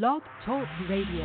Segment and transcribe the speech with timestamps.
[0.00, 1.24] Blog Talk Radio.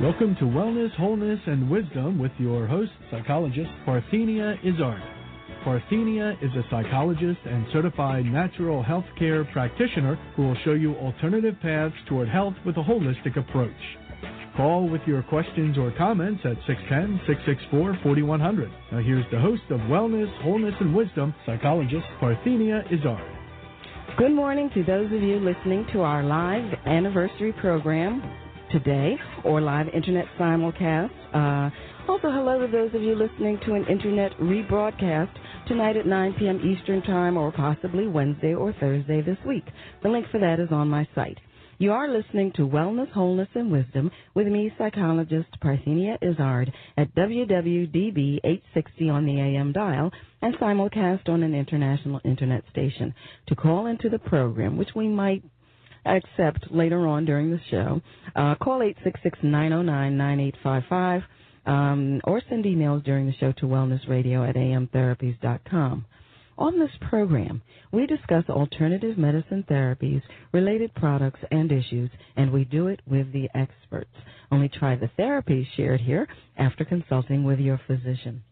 [0.00, 5.00] Welcome to Wellness, Wholeness, and Wisdom with your host, psychologist Parthenia Izzard.
[5.64, 11.54] Parthenia is a psychologist and certified natural health care practitioner who will show you alternative
[11.62, 13.70] paths toward health with a holistic approach.
[14.56, 18.68] Call with your questions or comments at 610 664 4100.
[18.90, 23.41] Now, here's the host of Wellness, Wholeness, and Wisdom, psychologist Parthenia Izzard.
[24.18, 28.22] Good morning to those of you listening to our live anniversary program
[28.70, 31.10] today or live internet simulcast.
[31.34, 31.70] Uh,
[32.10, 35.30] also, hello to those of you listening to an internet rebroadcast
[35.66, 36.60] tonight at 9 p.m.
[36.60, 39.64] Eastern Time or possibly Wednesday or Thursday this week.
[40.02, 41.38] The link for that is on my site.
[41.82, 48.38] You are listening to Wellness, Wholeness, and Wisdom with me, psychologist Parthenia Izzard, at WWDB
[48.44, 53.12] 860 on the AM dial and simulcast on an international internet station.
[53.48, 55.42] To call into the program, which we might
[56.06, 58.00] accept later on during the show,
[58.36, 58.78] uh, call
[59.42, 61.24] 866-909-9855
[61.66, 66.04] um, or send emails during the show to wellnessradio at amtherapies.com.
[66.58, 70.22] On this program, we discuss alternative medicine therapies,
[70.52, 74.14] related products, and issues, and we do it with the experts.
[74.50, 78.42] Only try the therapies shared here after consulting with your physician.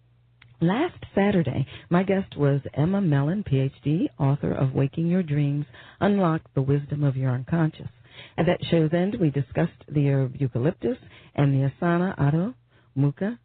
[0.63, 5.67] Last Saturday, my guest was Emma Mellon, PhD, author of Waking Your Dreams,
[6.01, 7.89] Unlock the Wisdom of Your Unconscious.
[8.37, 10.99] At that show's end, we discussed the herb eucalyptus
[11.35, 12.55] and the asana Adho
[12.97, 13.39] Mukha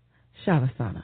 [0.46, 1.04] Shavasana.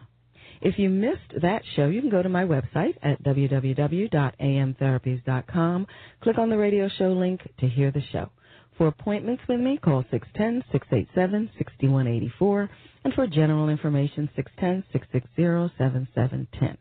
[0.62, 5.88] If you missed that show, you can go to my website at www.amtherapies.com.
[6.22, 8.30] Click on the radio show link to hear the show.
[8.78, 12.70] For appointments with me, call 610-687-6184.
[13.04, 16.78] And for general information, 610-660-7710.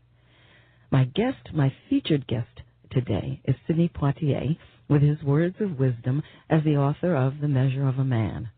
[0.91, 4.55] My guest, my featured guest today is Sidney Poitier
[4.89, 8.49] with his words of wisdom as the author of The Measure of a Man.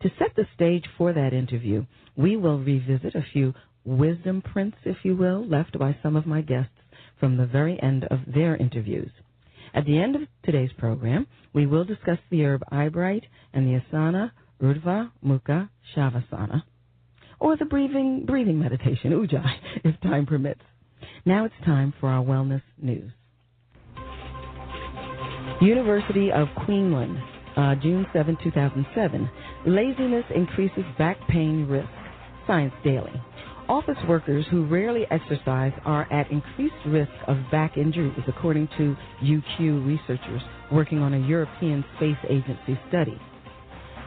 [0.00, 1.84] To set the stage for that interview,
[2.16, 3.52] we will revisit a few
[3.84, 6.72] wisdom prints, if you will, left by some of my guests
[7.18, 9.10] from the very end of their interviews.
[9.74, 14.32] At the end of today's program, we will discuss the herb eyebright and the asana
[14.60, 16.62] Urdhva Mukha Shavasana,
[17.40, 20.60] or the breathing breathing meditation Ujjayi, if time permits.
[21.24, 23.10] Now it's time for our wellness news.
[25.60, 27.18] University of Queensland,
[27.56, 29.30] uh, June 7, 2007.
[29.66, 31.88] Laziness increases back pain risk.
[32.46, 33.12] Science Daily.
[33.68, 39.86] Office workers who rarely exercise are at increased risk of back injuries, according to UQ
[39.86, 40.42] researchers
[40.72, 43.18] working on a European Space Agency study.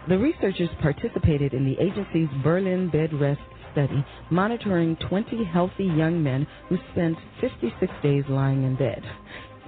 [0.10, 6.46] The researchers participated in the agency's Berlin bed rest study, monitoring 20 healthy young men
[6.70, 9.02] who spent 56 days lying in bed.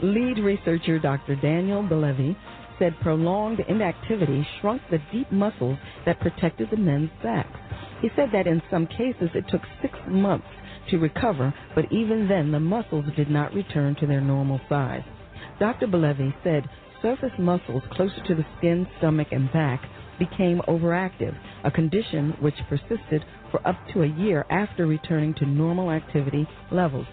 [0.03, 1.35] Lead researcher Dr.
[1.37, 2.35] Daniel Belavy
[2.79, 7.59] said prolonged inactivity shrunk the deep muscles that protected the men's backs.
[8.01, 10.47] He said that in some cases it took six months
[10.89, 15.03] to recover, but even then the muscles did not return to their normal size.
[15.59, 15.87] Dr.
[15.87, 16.69] Belavy said
[17.01, 19.81] surface muscles closer to the skin, stomach, and back
[20.19, 25.91] became overactive, a condition which persisted for up to a year after returning to normal
[25.91, 27.05] activity levels.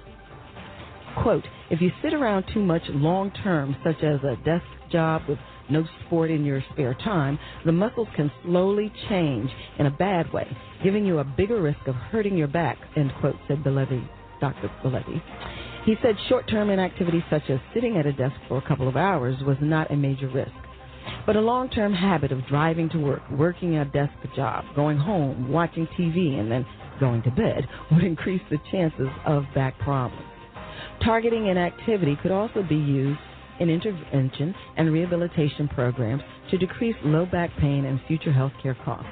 [1.22, 5.38] Quote, if you sit around too much long term, such as a desk job with
[5.70, 10.46] no sport in your spare time, the muscles can slowly change in a bad way,
[10.82, 14.06] giving you a bigger risk of hurting your back, end quote, said Belavy,
[14.40, 14.70] Dr.
[14.84, 15.22] Belavy.
[15.84, 18.96] He said short term inactivity such as sitting at a desk for a couple of
[18.96, 20.50] hours was not a major risk.
[21.26, 25.50] But a long term habit of driving to work, working a desk job, going home,
[25.50, 26.66] watching TV, and then
[27.00, 30.24] going to bed would increase the chances of back problems.
[31.04, 33.20] Targeting inactivity could also be used
[33.60, 39.08] in intervention and rehabilitation programs to decrease low back pain and future health care costs.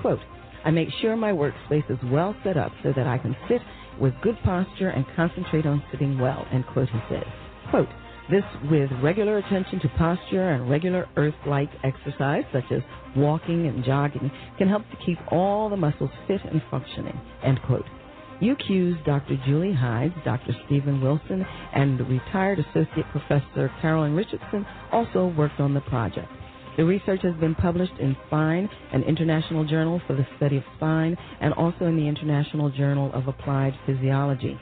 [0.00, 0.20] Quote,
[0.64, 3.60] I make sure my workspace is well set up so that I can sit
[4.00, 7.24] with good posture and concentrate on sitting well, end quote, he said.
[7.70, 7.88] Quote,
[8.30, 12.82] this with regular attention to posture and regular earth-like exercise such as
[13.16, 17.84] walking and jogging can help to keep all the muscles fit and functioning, end quote.
[18.42, 19.38] UQ's Dr.
[19.46, 20.52] Julie Hides, Dr.
[20.66, 26.28] Stephen Wilson, and retired Associate Professor Carolyn Richardson also worked on the project.
[26.76, 31.16] The research has been published in Spine, an international journal for the study of spine,
[31.40, 34.58] and also in the International Journal of Applied Physiology.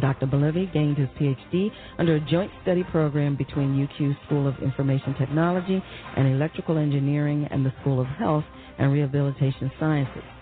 [0.00, 0.26] Dr.
[0.26, 5.82] Belavy gained his PhD under a joint study program between UQ School of Information Technology
[6.16, 8.44] and Electrical Engineering and the School of Health
[8.78, 10.33] and Rehabilitation Sciences.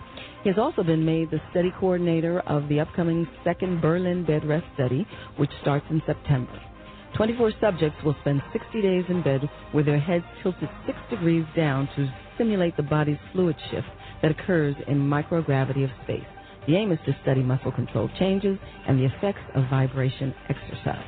[0.43, 4.65] He has also been made the study coordinator of the upcoming second Berlin bed rest
[4.73, 5.07] study,
[5.37, 6.61] which starts in September.
[7.15, 11.87] 24 subjects will spend 60 days in bed with their heads tilted 6 degrees down
[11.95, 13.87] to simulate the body's fluid shift
[14.21, 16.25] that occurs in microgravity of space.
[16.67, 18.57] The aim is to study muscle control changes
[18.87, 21.05] and the effects of vibration exercise.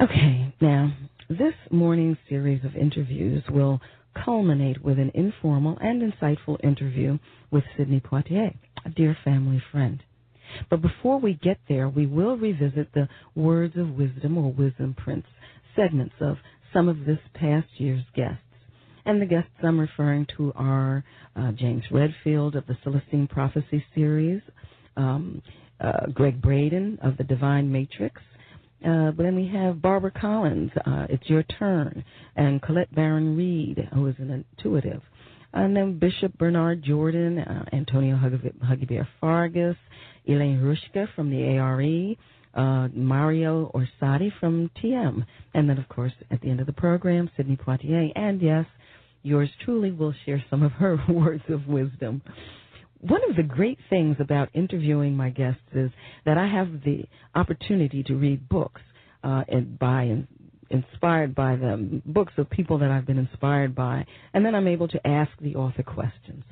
[0.00, 0.94] Okay, now,
[1.28, 3.80] this morning's series of interviews will
[4.24, 7.18] culminate with an informal and insightful interview
[7.50, 10.02] with Sidney Poitier, a dear family friend.
[10.70, 15.28] But before we get there, we will revisit the Words of Wisdom or Wisdom Prints
[15.76, 16.38] segments of
[16.72, 18.42] some of this past year's guests.
[19.04, 21.04] And the guests I'm referring to are
[21.36, 24.42] uh, James Redfield of the Celestine Prophecy series,
[24.96, 25.40] um,
[25.80, 28.20] uh, Gregg Braden of the Divine Matrix.
[28.84, 32.04] Uh, then we have Barbara Collins, uh, It's Your Turn,
[32.36, 35.02] and Colette Baron Reid, who is an intuitive.
[35.52, 39.76] And then Bishop Bernard Jordan, uh, Antonio Huggy Bear Fargas,
[40.26, 42.14] Elaine Hruska from the ARE,
[42.54, 45.24] uh, Mario Orsatti from TM,
[45.54, 48.66] and then, of course, at the end of the program, Sidney Poitier, and yes,
[49.22, 52.22] yours truly will share some of her words of wisdom.
[53.00, 55.90] One of the great things about interviewing my guests is
[56.24, 57.04] that I have the
[57.34, 58.80] opportunity to read books
[59.22, 60.26] uh, and by and
[60.70, 64.04] inspired by them, books of people that I've been inspired by,
[64.34, 66.44] and then I'm able to ask the author questions.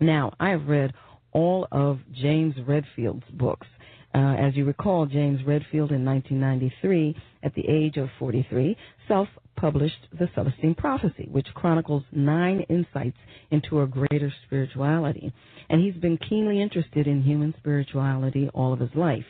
[0.00, 0.92] Now, I have read
[1.32, 3.66] all of James Redfield's books.
[4.12, 8.76] Uh, as you recall, James Redfield in 1993, at the age of 43,
[9.06, 13.18] self published The Celestine Prophecy, which chronicles nine insights
[13.50, 15.32] into a greater spirituality.
[15.68, 19.26] And he's been keenly interested in human spirituality all of his life.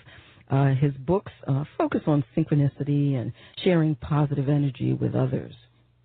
[0.50, 3.32] Uh, his books uh, focus on synchronicity and
[3.62, 5.54] sharing positive energy with others,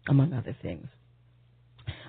[0.07, 0.87] among other things.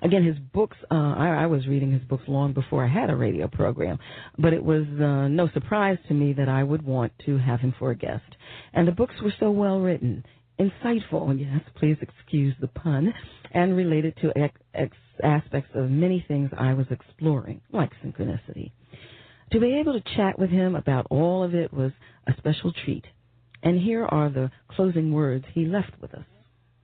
[0.03, 3.17] Again, his books, uh, I, I was reading his books long before I had a
[3.17, 3.99] radio program,
[4.39, 7.75] but it was uh, no surprise to me that I would want to have him
[7.79, 8.25] for a guest.
[8.75, 10.25] And the books were so well written,
[10.59, 13.13] insightful, yes, please excuse the pun,
[13.53, 18.73] and related to ex- ex- aspects of many things I was exploring, like synchronicity.
[19.53, 21.93] To be able to chat with him about all of it was
[22.27, 23.05] a special treat.
[23.63, 26.25] And here are the closing words he left with us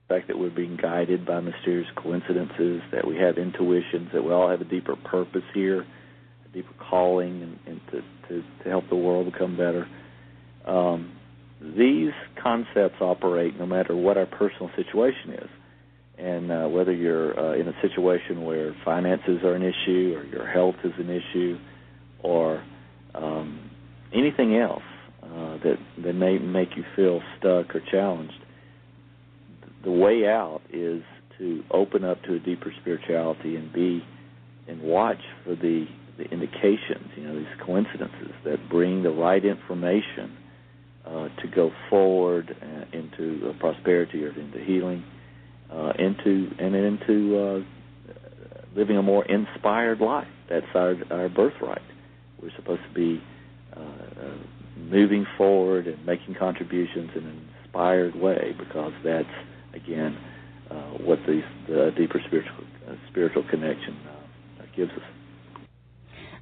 [0.09, 4.31] The fact that we're being guided by mysterious coincidences, that we have intuitions, that we
[4.31, 8.89] all have a deeper purpose here, a deeper calling, and, and to, to, to help
[8.89, 9.87] the world become better.
[10.65, 11.11] Um,
[11.63, 12.11] these
[12.41, 15.49] concepts operate no matter what our personal situation is.
[16.17, 20.47] And uh, whether you're uh, in a situation where finances are an issue, or your
[20.47, 21.57] health is an issue,
[22.21, 22.63] or
[23.15, 23.71] um,
[24.13, 24.83] anything else
[25.23, 28.33] uh, that that may make you feel stuck or challenged,
[29.83, 31.01] the way out is
[31.39, 34.03] to open up to a deeper spirituality and be
[34.67, 35.85] and watch for the
[36.17, 40.37] the indications, you know, these coincidences that bring the right information
[41.05, 45.03] uh, to go forward uh, into uh, prosperity or into healing,
[45.71, 48.13] uh, into and into uh,
[48.75, 50.27] living a more inspired life.
[50.49, 51.81] That's our our birthright.
[52.41, 53.21] We're supposed to be
[53.75, 53.81] uh,
[54.77, 59.27] moving forward and making contributions in an inspired way because that's
[59.73, 60.17] again
[60.99, 61.43] what the,
[61.97, 62.63] deeper spiritual
[63.09, 63.97] spiritual connection
[64.75, 65.12] gives us.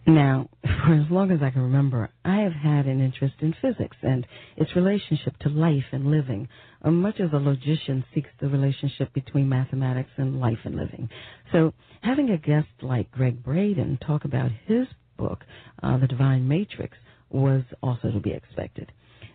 [0.07, 3.98] Now, for as long as I can remember, I have had an interest in physics
[4.01, 4.25] and
[4.57, 6.48] its relationship to life and living,
[6.83, 11.10] uh, much as a logician seeks the relationship between mathematics and life and living.
[11.51, 15.43] So, having a guest like Gregg Braden talk about his book,
[15.84, 16.98] uh, The Divine Matrix,
[17.29, 18.91] was also to be expected.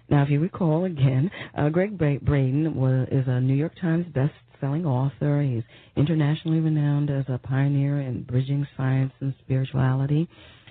[0.08, 4.86] Now, if you recall again, uh, Gregg Braden was, is a New York Times best-selling
[4.86, 5.42] author.
[5.42, 5.64] He's
[5.96, 10.28] internationally renowned as a pioneer in bridging science and spirituality.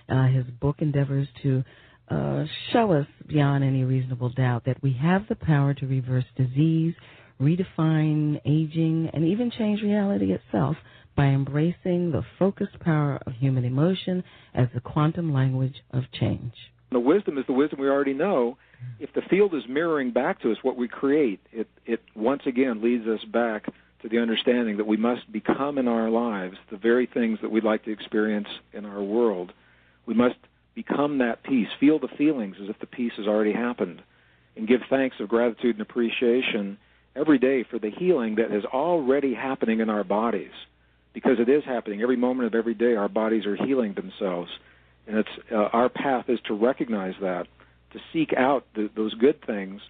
[0.10, 1.64] Uh, his book endeavors to
[2.10, 6.94] uh, show us beyond any reasonable doubt that we have the power to reverse disease,
[7.42, 10.76] redefine aging, and even change reality itself
[11.16, 16.54] by embracing the focused power of human emotion as the quantum language of change.
[16.92, 18.58] The wisdom is the wisdom we already know.
[19.00, 22.82] If the field is mirroring back to us what we create, it, it once again
[22.84, 23.66] leads us back
[24.02, 27.64] to the understanding that we must become in our lives the very things that we'd
[27.64, 29.52] like to experience in our world.
[30.06, 30.36] We must
[30.74, 34.02] become that peace, feel the feelings as if the peace has already happened,
[34.56, 36.78] and give thanks of gratitude and appreciation
[37.16, 40.52] every day for the healing that is already happening in our bodies.
[41.14, 42.02] Because it is happening.
[42.02, 44.52] Every moment of every day, our bodies are healing themselves.
[45.08, 47.48] And it's uh, our path is to recognize that,
[47.92, 49.82] to seek out the, those good things,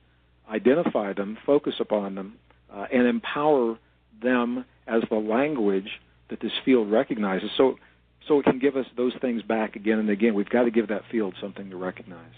[0.50, 2.36] identify them, focus upon them,
[2.72, 3.80] uh, and empower
[4.22, 5.90] them as the language
[6.30, 7.50] that this field recognizes.
[7.58, 7.78] So,
[8.28, 10.34] so it can give us those things back again and again.
[10.34, 12.32] We've got to give that field something to recognize.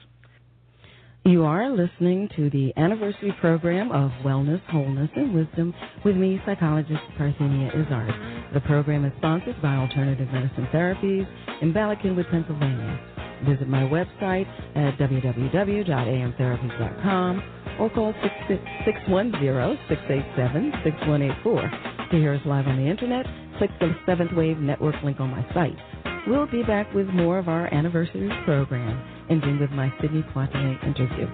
[1.26, 5.74] You are listening to the anniversary program of Wellness, Wholeness, and Wisdom
[6.06, 8.14] with me, psychologist Parthenia Izzard.
[8.54, 11.28] The program is sponsored by Alternative Medicine Therapies
[11.62, 12.98] in Bala Cynwyd, Pennsylvania.
[13.46, 17.44] Visit my website at www.amtherapies.com
[17.80, 18.14] or call
[19.10, 22.10] 610-687-6184.
[22.10, 23.26] To hear us live on the internet,
[23.58, 25.78] click the Seventh Wave Network link on my site.
[26.28, 31.28] We'll be back with more of our anniversary program, ending with my Sidney Poitier interview.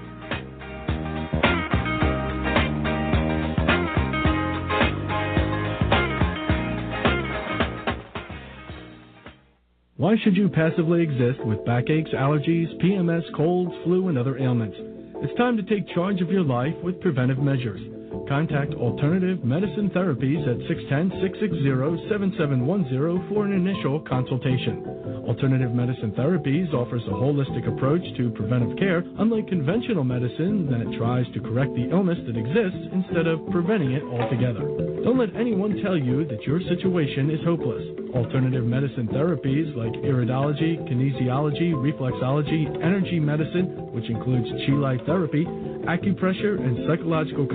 [9.98, 14.76] Why should you passively exist with backaches, allergies, PMS, colds, flu, and other ailments?
[15.24, 17.80] It's time to take charge of your life with preventive measures.
[18.28, 20.58] Contact Alternative Medicine Therapies at
[20.90, 24.86] 610-660-7710 for an initial consultation.
[25.28, 31.26] Alternative Medicine Therapies offers a holistic approach to preventive care, unlike conventional medicine that tries
[31.34, 34.62] to correct the illness that exists instead of preventing it altogether.
[35.04, 37.84] Don't let anyone tell you that your situation is hopeless.
[38.14, 45.46] Alternative medicine therapies like iridology, kinesiology, reflexology, energy medicine, which includes chi life therapy,
[45.88, 47.46] acupressure, and psychological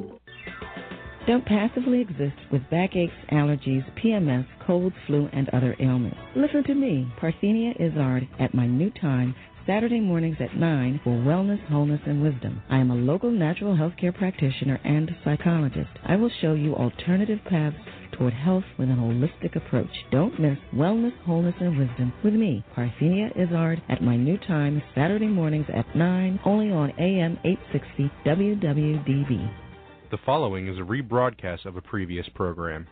[1.27, 6.17] Don't passively exist with backaches, allergies, PMS, colds, flu, and other ailments.
[6.35, 9.33] Listen to me, Parthenia Izzard, at my new time,
[9.65, 12.61] Saturday mornings at 9 for Wellness, Wholeness, and Wisdom.
[12.69, 15.89] I am a local natural health care practitioner and psychologist.
[16.03, 17.75] I will show you alternative paths
[18.11, 19.89] toward health with an holistic approach.
[20.11, 25.27] Don't miss Wellness, Wholeness, and Wisdom with me, Parthenia Izzard, at my new time, Saturday
[25.27, 29.64] mornings at 9, only on AM 860 WWDB.
[30.11, 32.85] The following is a rebroadcast of a previous program.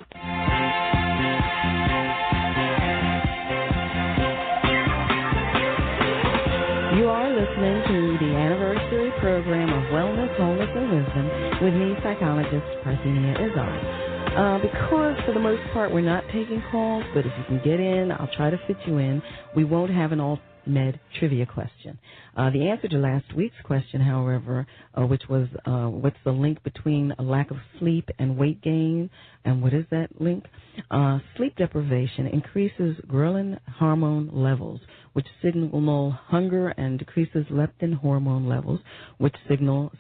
[6.98, 11.30] You are listening to the anniversary program of Wellness, Wholeness, and Wisdom
[11.62, 14.04] with me, psychologist Parthenia Izzard.
[14.36, 17.80] Uh, because for the most part we're not taking calls, but if you can get
[17.80, 19.22] in, I'll try to fit you in.
[19.56, 21.98] We won't have an alt med trivia question.
[22.36, 24.66] Uh, the answer to last week's question, however,
[24.98, 29.10] uh, which was uh, what's the link between a lack of sleep and weight gain,
[29.46, 30.46] and what is that link?
[30.92, 34.80] Uh, sleep deprivation increases ghrelin hormone levels,
[35.14, 38.80] which signal hunger, and decreases leptin hormone levels,
[39.18, 39.92] which signal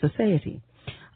[0.00, 0.60] satiety.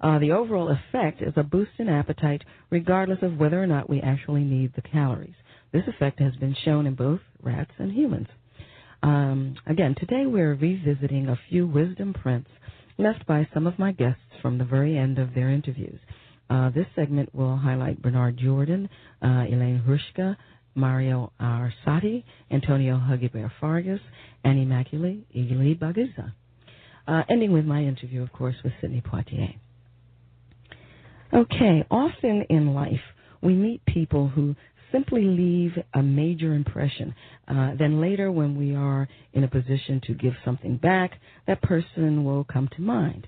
[0.01, 4.01] Uh, the overall effect is a boost in appetite, regardless of whether or not we
[4.01, 5.35] actually need the calories.
[5.73, 8.29] This effect has been shown in both rats and humans.
[9.03, 12.51] Um, again, today we're revisiting a few wisdom prints
[12.99, 15.99] left by some of my guests from the very end of their interviews.
[16.51, 18.89] Uh, this segment will highlight Bernard Jordan,
[19.23, 20.37] uh, Elaine Hruska,
[20.75, 24.01] Mario Orsatti, Antonio Huggy Bear Fargas,
[24.45, 26.33] and Immaculée Ilibagiza.
[27.09, 29.55] Uh, ending with my interview, of course, with Sidney Poitier.
[31.33, 33.01] Okay, often in life
[33.43, 34.55] we meet people who
[34.93, 37.15] simply leave a major impression.
[37.49, 41.13] Uh, then later, when we are in a position to give something back,
[41.47, 43.27] that person will come to mind.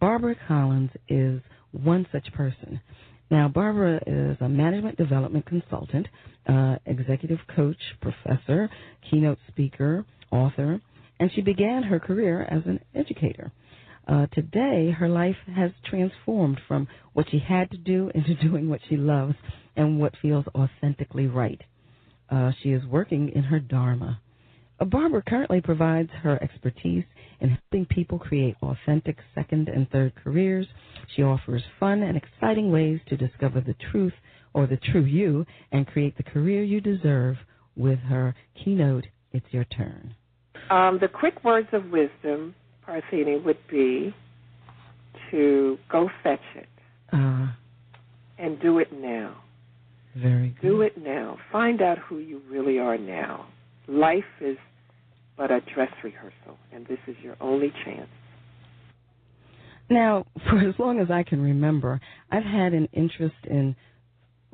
[0.00, 1.40] Barbara Collins is
[1.72, 2.80] one such person.
[3.30, 6.06] Now, Barbara is a management development consultant,
[6.46, 8.68] uh, executive coach, professor,
[9.10, 10.80] keynote speaker, author,
[11.18, 13.50] and she began her career as an educator.
[14.06, 18.80] Uh, today, her life has transformed from what she had to do into doing what
[18.88, 19.34] she loves
[19.76, 21.60] and what feels authentically right.
[22.30, 24.20] Uh, she is working in her Dharma.
[24.80, 27.04] Uh, Barbara currently provides her expertise
[27.40, 30.66] in helping people create authentic second and third careers.
[31.14, 34.14] She offers fun and exciting ways to discover the truth
[34.52, 37.36] or the true you and create the career you deserve
[37.76, 40.14] with her keynote, It's Your Turn.
[40.70, 42.54] Um, the quick words of wisdom
[42.86, 44.14] Parthini, would be
[45.30, 46.68] to go fetch it
[47.12, 47.48] uh,
[48.38, 49.36] and do it now.
[50.16, 50.68] Very good.
[50.68, 51.38] Do it now.
[51.50, 53.46] Find out who you really are now.
[53.88, 54.56] Life is
[55.36, 58.08] but a dress rehearsal, and this is your only chance.
[59.90, 63.74] Now, for as long as I can remember, I've had an interest in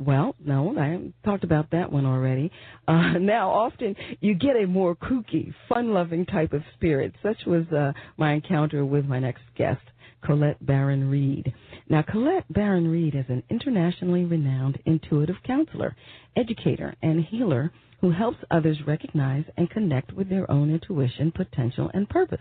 [0.00, 2.50] well, no, I talked about that one already.
[2.88, 7.14] Uh, now, often you get a more kooky, fun-loving type of spirit.
[7.22, 9.82] Such was uh, my encounter with my next guest,
[10.24, 11.52] Colette Baron Reid.
[11.90, 15.94] Now, Colette Baron Reid is an internationally renowned intuitive counselor,
[16.34, 22.08] educator, and healer who helps others recognize and connect with their own intuition, potential, and
[22.08, 22.40] purpose.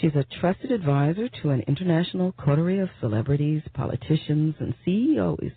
[0.00, 5.52] She's a trusted advisor to an international coterie of celebrities, politicians, and CEOs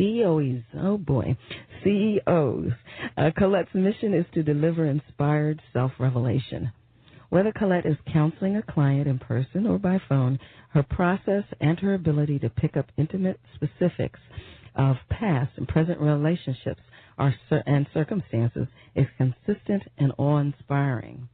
[0.00, 1.36] CEOs, oh boy,
[1.84, 2.72] CEOs.
[3.18, 6.72] Uh, Colette's mission is to deliver inspired self revelation.
[7.28, 10.38] Whether Colette is counseling a client in person or by phone,
[10.70, 14.18] her process and her ability to pick up intimate specifics
[14.74, 16.80] of past and present relationships
[17.18, 17.34] are,
[17.66, 21.28] and circumstances is consistent and awe-inspiring.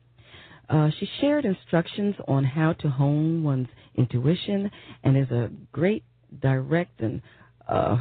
[0.68, 4.72] Uh, she shared instructions on how to hone one's intuition
[5.04, 6.02] and is a great
[6.42, 7.22] direct and
[7.68, 7.98] uh,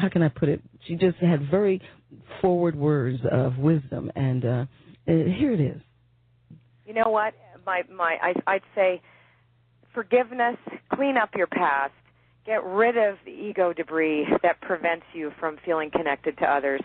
[0.00, 0.62] how can I put it?
[0.86, 1.80] She just had very
[2.40, 4.64] forward words of wisdom, and uh, uh,
[5.06, 5.80] here it is.
[6.86, 7.34] You know what?
[7.66, 9.02] My my, I, I'd say
[9.94, 10.56] forgiveness.
[10.94, 11.92] Clean up your past.
[12.46, 16.80] Get rid of the ego debris that prevents you from feeling connected to others.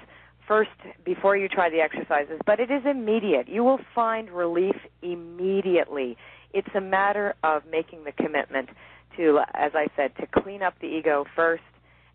[0.46, 0.72] First,
[1.06, 3.48] before you try the exercises, but it is immediate.
[3.48, 6.18] You will find relief immediately.
[6.54, 8.68] It's a matter of making the commitment
[9.16, 11.64] to, as I said, to clean up the ego first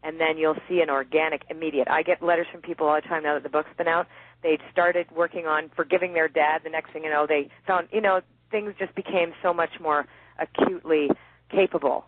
[0.02, 1.88] and then you'll see an organic immediate.
[1.88, 4.06] I get letters from people all the time now that the book's been out.
[4.42, 6.60] They'd started working on forgiving their dad.
[6.64, 10.06] The next thing you know, they found you know things just became so much more
[10.38, 11.08] acutely
[11.50, 12.04] capable.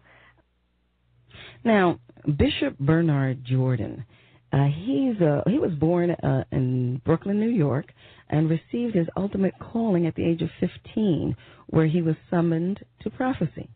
[1.64, 4.04] Now, Bishop Bernard Jordan,
[4.52, 7.86] uh, he's uh, he was born uh, in Brooklyn, New York,
[8.28, 11.36] and received his ultimate calling at the age of 15,
[11.68, 13.68] where he was summoned to prophecy.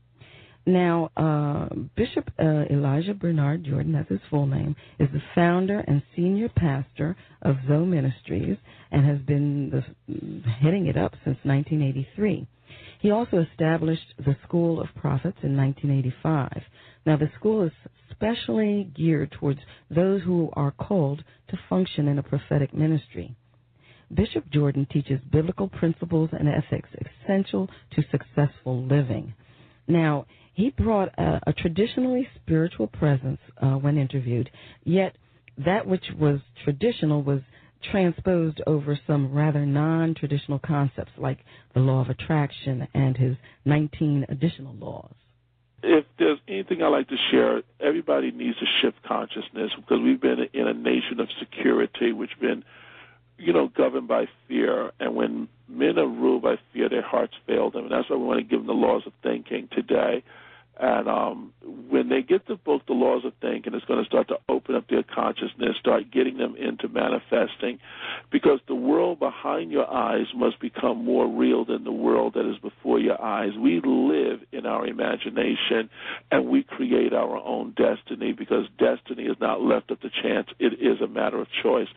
[0.66, 6.02] Now, uh, Bishop uh, Elijah Bernard Jordan, that's his full name, is the founder and
[6.16, 8.56] senior pastor of Zoe Ministries
[8.90, 12.46] and has been the, heading it up since 1983.
[13.00, 16.62] He also established the School of Prophets in 1985.
[17.04, 17.72] Now, the school is
[18.10, 23.36] specially geared towards those who are called to function in a prophetic ministry.
[24.14, 26.88] Bishop Jordan teaches biblical principles and ethics
[27.22, 29.34] essential to successful living.
[29.86, 30.24] Now,
[30.54, 34.50] he brought a, a traditionally spiritual presence uh, when interviewed,
[34.84, 35.16] yet
[35.58, 37.40] that which was traditional was
[37.90, 41.38] transposed over some rather non traditional concepts like
[41.74, 45.12] the law of attraction and his 19 additional laws.
[45.82, 50.48] If there's anything I like to share, everybody needs to shift consciousness because we've been
[50.54, 52.64] in a nation of security, which been,
[53.36, 54.92] you know, governed by fear.
[54.98, 57.84] And when men are ruled by fear, their hearts fail them.
[57.84, 60.22] And that's why we want to give them the laws of thinking today.
[60.78, 64.26] And um, when they get the book, The Laws of Thinking, it's going to start
[64.28, 67.78] to open up their consciousness, start getting them into manifesting,
[68.32, 72.58] because the world behind your eyes must become more real than the world that is
[72.58, 73.50] before your eyes.
[73.56, 75.90] We live in our imagination,
[76.32, 80.48] and we create our own destiny, because destiny is not left up to chance.
[80.58, 81.88] It is a matter of choice.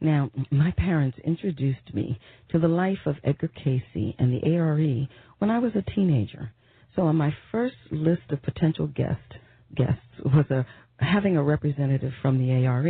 [0.00, 2.18] Now, my parents introduced me
[2.50, 6.52] to the life of Edgar Cayce and the ARE when I was a teenager.
[6.98, 9.20] So on my first list of potential guest,
[9.72, 10.66] guests was a
[10.98, 12.88] having a representative from the ARE.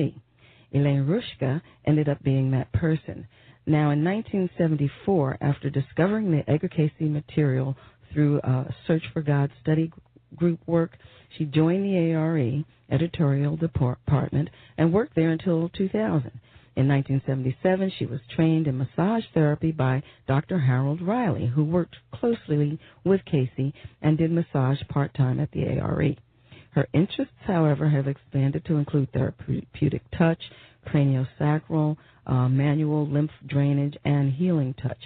[0.73, 3.29] Elaine Hruska ended up being that person.
[3.66, 7.77] Now, in 1974, after discovering the Edgar Cayce material
[8.11, 9.92] through a Search for God study
[10.35, 10.97] group work,
[11.37, 16.31] she joined the ARE editorial department and worked there until 2000.
[16.79, 20.61] In 1977, she was trained in massage therapy by Dr.
[20.61, 26.14] Harold Reilly, who worked closely with Cayce and did massage part time at the ARE.
[26.71, 30.41] Her interests, however, have expanded to include therapeutic touch,
[30.87, 31.97] craniosacral,
[32.29, 35.03] uh, manual lymph drainage, and healing touch.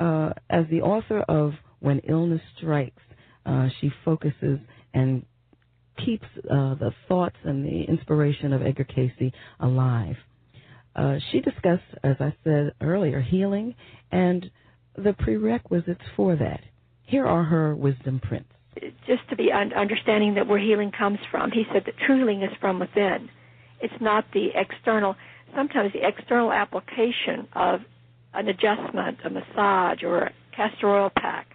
[0.00, 3.04] Uh, as the author of When Illness Strikes,
[3.46, 4.58] uh, she focuses
[4.92, 5.24] and
[6.04, 10.16] keeps uh, the thoughts and the inspiration of Edgar Cayce alive.
[10.96, 13.74] Uh, she discussed, as I said earlier, healing
[14.10, 14.50] and
[14.96, 16.60] the prerequisites for that.
[17.02, 18.48] Here are her wisdom prints.
[19.06, 22.50] Just to be understanding that where healing comes from, he said that true healing is
[22.60, 23.28] from within.
[23.80, 25.16] It's not the external.
[25.54, 27.80] Sometimes the external application of
[28.34, 31.48] an adjustment, a massage, or a castor oil pack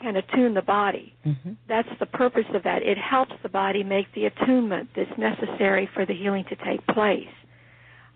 [0.00, 1.14] can attune the body.
[1.26, 1.52] Mm-hmm.
[1.68, 2.82] That's the purpose of that.
[2.82, 7.28] It helps the body make the attunement that's necessary for the healing to take place.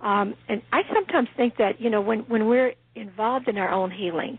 [0.04, 3.90] Um, and I sometimes think that you know when when we're involved in our own
[3.90, 4.38] healing,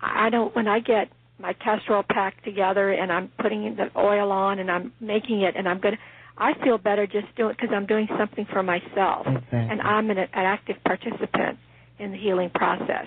[0.00, 4.30] I don't when I get my castor oil pack together and I'm putting the oil
[4.30, 6.00] on and I'm making it and I'm going to
[6.38, 9.58] I feel better just doing because I'm doing something for myself, exactly.
[9.58, 11.58] and I'm an, an active participant
[11.98, 13.06] in the healing process.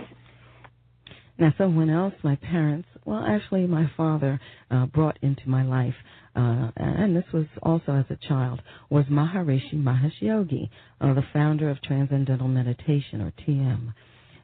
[1.40, 4.40] Now, someone else, my parents, well, actually, my father
[4.70, 5.96] uh, brought into my life,
[6.36, 10.70] uh, and this was also as a child, was Maharishi Mahesh Yogi,
[11.00, 13.94] uh, the founder of Transcendental Meditation, or TM.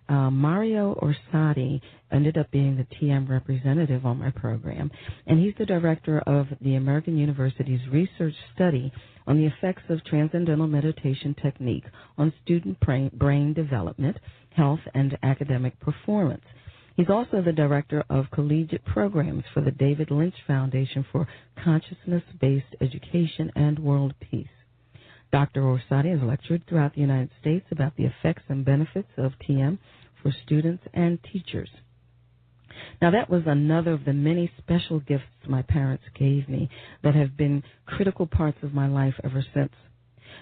[0.08, 1.80] Uh, Mario Orsatti
[2.12, 4.92] ended up being the TM representative on my program,
[5.28, 8.92] and he's the director of the American University's research study
[9.28, 11.86] on the effects of transcendental meditation technique
[12.18, 12.80] on student
[13.14, 14.18] brain development,
[14.56, 16.44] health, and academic performance.
[17.00, 21.30] He's also the director of collegiate programs for the David Lynch Foundation for
[21.64, 24.50] Consciousness Based Education and World Peace.
[25.32, 25.62] Dr.
[25.62, 29.78] Orsatti has lectured throughout the United States about the effects and benefits of TM
[30.22, 31.70] for students and teachers.
[33.02, 36.70] Now, that was another of the many special gifts my parents gave me
[37.02, 39.72] that have been critical parts of my life ever since.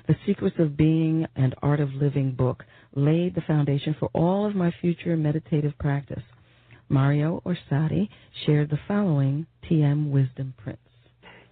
[0.08, 2.66] The Science of Being and Art of Living book
[2.96, 6.24] laid the foundation for all of my future meditative practice.
[6.90, 8.10] Mario Orsatti
[8.46, 10.82] shared the following TM wisdom prints.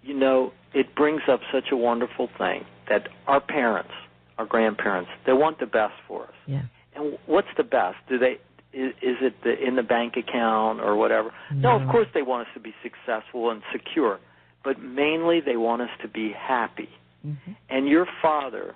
[0.01, 3.91] You know, it brings up such a wonderful thing that our parents,
[4.37, 6.33] our grandparents, they want the best for us.
[6.47, 6.63] Yeah.
[6.95, 7.97] And what's the best?
[8.07, 8.37] Do they
[8.75, 11.31] is, is it the, in the bank account or whatever?
[11.51, 11.77] No.
[11.77, 14.19] no, of course they want us to be successful and secure,
[14.63, 16.89] but mainly they want us to be happy.
[17.25, 17.51] Mm-hmm.
[17.69, 18.75] And your father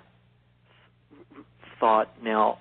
[1.78, 2.58] thought, now,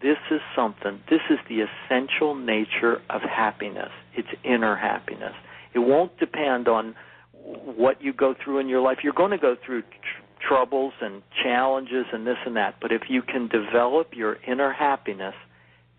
[0.00, 3.90] this is something, this is the essential nature of happiness.
[4.14, 5.34] It's inner happiness.
[5.74, 6.94] It won't depend on
[7.42, 8.98] what you go through in your life.
[9.02, 13.02] You're going to go through tr- troubles and challenges and this and that, but if
[13.08, 15.34] you can develop your inner happiness,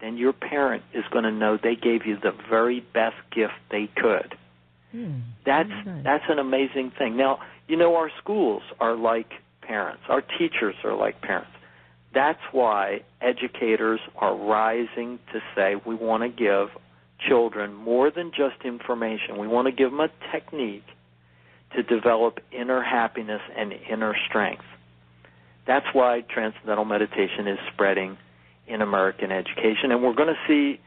[0.01, 3.89] then your parent is going to know they gave you the very best gift they
[3.95, 4.35] could.
[4.91, 5.19] Hmm.
[5.45, 5.69] That's
[6.03, 7.15] that's an amazing thing.
[7.15, 9.29] Now, you know our schools are like
[9.61, 10.01] parents.
[10.09, 11.51] Our teachers are like parents.
[12.13, 16.69] That's why educators are rising to say we want to give
[17.27, 19.37] children more than just information.
[19.37, 20.85] We want to give them a technique
[21.75, 24.63] to develop inner happiness and inner strength.
[25.67, 28.17] That's why transcendental meditation is spreading
[28.67, 29.91] in American education.
[29.91, 30.79] And we're going to see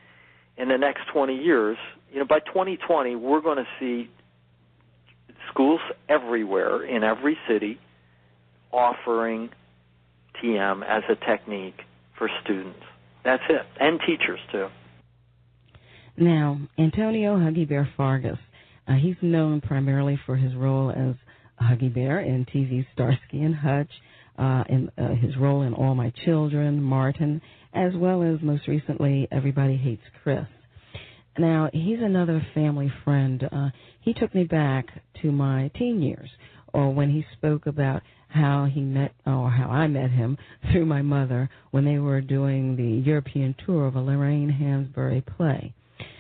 [0.57, 1.77] in the next 20 years,
[2.13, 4.11] you know, by 2020, we're going to see
[5.51, 7.79] schools everywhere in every city
[8.73, 9.51] offering
[10.43, 11.81] TM as a technique
[12.19, 12.81] for students.
[13.25, 14.69] That's it, and teachers too.
[16.17, 18.39] Now, Antonio Huggy Bear Fargas,
[18.87, 21.15] uh, he's known primarily for his role as
[21.63, 23.91] Huggy Bear in TV Starsky and Hutch,
[24.39, 27.41] uh, in uh, his role in All My Children, Martin,
[27.75, 30.47] as well as most recently Everybody Hates Chris.
[31.39, 33.43] Now, he's another family friend.
[33.51, 34.87] Uh, he took me back
[35.23, 36.29] to my teen years,
[36.75, 40.39] or when he spoke about how he met, or how I met him
[40.71, 45.75] through my mother when they were doing the European tour of a Lorraine Hansberry play.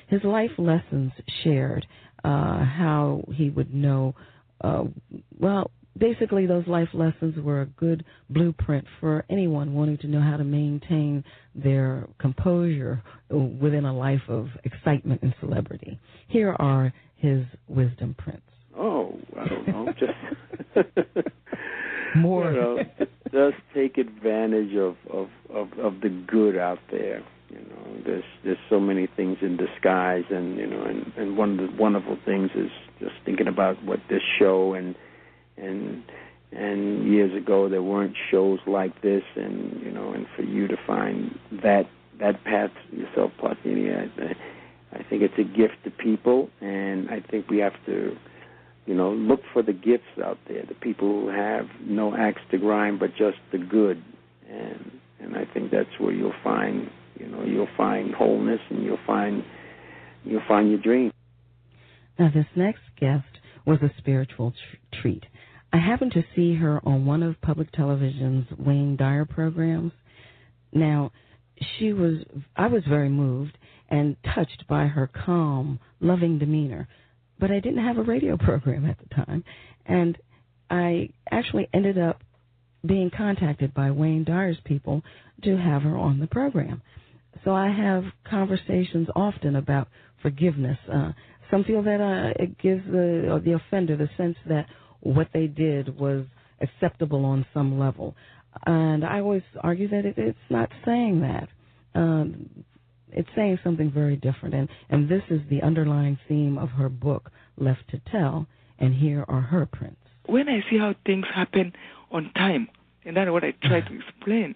[0.08, 1.86] His life lessons shared,
[2.24, 4.14] uh, how he would know,
[4.60, 4.84] uh,
[5.38, 10.36] well, basically those life lessons were a good blueprint for anyone wanting to know how
[10.36, 15.98] to maintain their composure within a life of excitement and celebrity.
[16.28, 18.42] Here are his wisdom prints.
[18.76, 20.12] Oh, I don't know, just
[22.16, 22.50] more.
[22.52, 22.78] You know,
[23.32, 27.22] just take advantage of, of of of the good out there.
[27.50, 31.58] You know, there's there's so many things in disguise, and you know, and and one
[31.58, 32.70] of the wonderful things is
[33.00, 34.94] just thinking about what this show and
[35.56, 36.02] and
[36.52, 40.76] and years ago there weren't shows like this and you know and for you to
[40.86, 41.86] find that
[42.18, 47.48] that path yourself Parthenia I, I think it's a gift to people and I think
[47.48, 48.16] we have to
[48.86, 52.58] you know look for the gifts out there the people who have no axe to
[52.58, 54.02] grind but just the good.
[54.48, 54.90] And
[55.20, 59.44] and I think that's where you'll find you know you'll find wholeness and you'll find
[60.24, 61.12] you'll find your dream.
[62.18, 63.26] Now this next guest
[63.64, 65.24] was a spiritual tr- treat.
[65.72, 69.92] I happened to see her on one of public television's Wayne Dyer programs.
[70.72, 71.12] Now,
[71.78, 72.18] she was
[72.56, 73.56] I was very moved
[73.88, 76.88] and touched by her calm, loving demeanor,
[77.42, 79.44] but I didn't have a radio program at the time,
[79.84, 80.16] and
[80.70, 82.20] I actually ended up
[82.86, 85.02] being contacted by Wayne Dyer's people
[85.42, 86.82] to have her on the program.
[87.44, 89.88] So I have conversations often about
[90.22, 90.78] forgiveness.
[90.92, 91.12] Uh,
[91.50, 94.66] some feel that uh, it gives the the offender the sense that
[95.00, 96.24] what they did was
[96.60, 98.14] acceptable on some level.
[98.66, 101.48] And I always argue that it, it's not saying that.
[101.94, 102.64] Um,
[103.12, 104.54] it's saying something very different.
[104.54, 108.46] And, and this is the underlying theme of her book, Left to Tell,
[108.78, 109.96] and here are her prints.
[110.26, 111.72] when I see how things happen
[112.10, 112.68] on time,
[113.04, 114.54] and that's what I try to explain,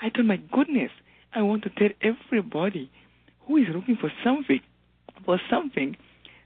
[0.00, 0.90] I thought, my goodness,
[1.34, 2.90] I want to tell everybody
[3.46, 4.60] who is looking for something,
[5.24, 5.96] for something,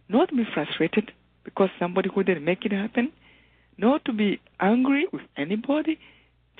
[0.09, 1.13] not to be frustrated
[1.45, 3.13] because somebody couldn't make it happen,
[3.79, 5.99] not to be angry with anybody.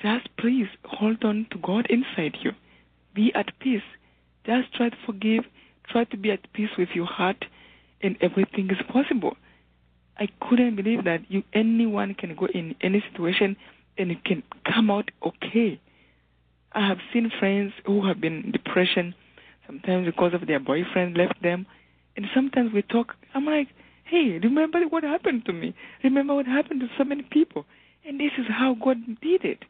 [0.01, 2.51] Just please hold on to God inside you.
[3.13, 3.81] Be at peace.
[4.47, 5.43] Just try to forgive.
[5.89, 7.45] Try to be at peace with your heart,
[8.01, 9.37] and everything is possible.
[10.19, 13.55] I couldn't believe that you anyone can go in any situation
[13.97, 15.79] and it can come out okay.
[16.71, 19.15] I have seen friends who have been in depression,
[19.65, 21.65] sometimes because of their boyfriend left them,
[22.15, 23.15] and sometimes we talk.
[23.33, 23.69] I'm like,
[24.05, 25.75] hey, remember what happened to me?
[26.03, 27.65] Remember what happened to so many people?
[28.05, 29.63] And this is how God did it.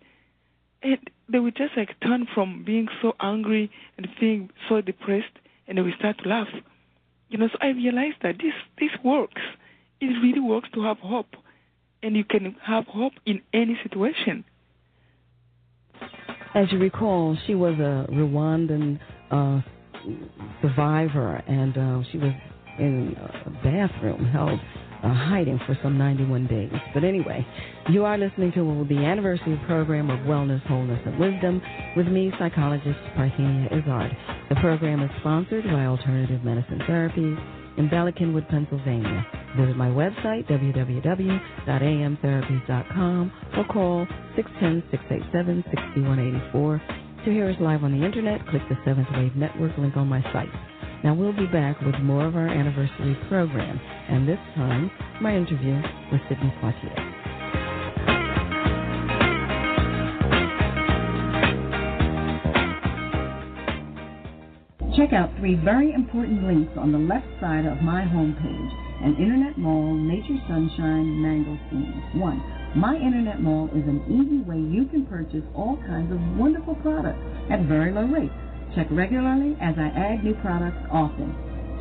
[0.83, 0.99] And
[1.31, 5.33] they would just like turn from being so angry and being so depressed,
[5.67, 6.47] and they would start to laugh.
[7.29, 9.41] You know, so I realized that this this works.
[9.99, 11.35] It really works to have hope,
[12.03, 14.45] and you can have hope in any situation.
[16.53, 18.99] As you recall, she was a Rwandan
[19.31, 19.61] uh,
[20.61, 22.31] survivor, and uh, she was
[22.79, 24.59] in a bathroom held
[25.03, 26.71] uh, hiding for some 91 days.
[26.93, 27.45] But anyway,
[27.89, 31.61] you are listening to the anniversary program of Wellness, Wholeness, and Wisdom
[31.95, 34.17] with me, psychologist Parthenia Izzard.
[34.49, 37.37] The program is sponsored by Alternative Medicine Therapies
[37.77, 39.23] in Bala Cynwyd, Pennsylvania.
[39.57, 44.07] Visit my website, www.amtherapies.com, or call
[44.37, 46.81] 610-687-6184.
[47.25, 50.21] To hear us live on the internet, click the Seventh Wave Network link on my
[50.33, 50.49] site.
[51.03, 53.79] Now we'll be back with more of our anniversary program,
[54.09, 55.81] and this time, my interview
[56.11, 57.17] with Sidney Poitier.
[64.97, 69.57] Check out three very important links on the left side of my homepage an internet
[69.57, 72.15] mall, nature sunshine, mangosteen.
[72.15, 72.41] One,
[72.75, 77.21] my internet mall is an easy way you can purchase all kinds of wonderful products
[77.51, 78.33] at very low rates.
[78.77, 81.33] Check regularly as I add new products often.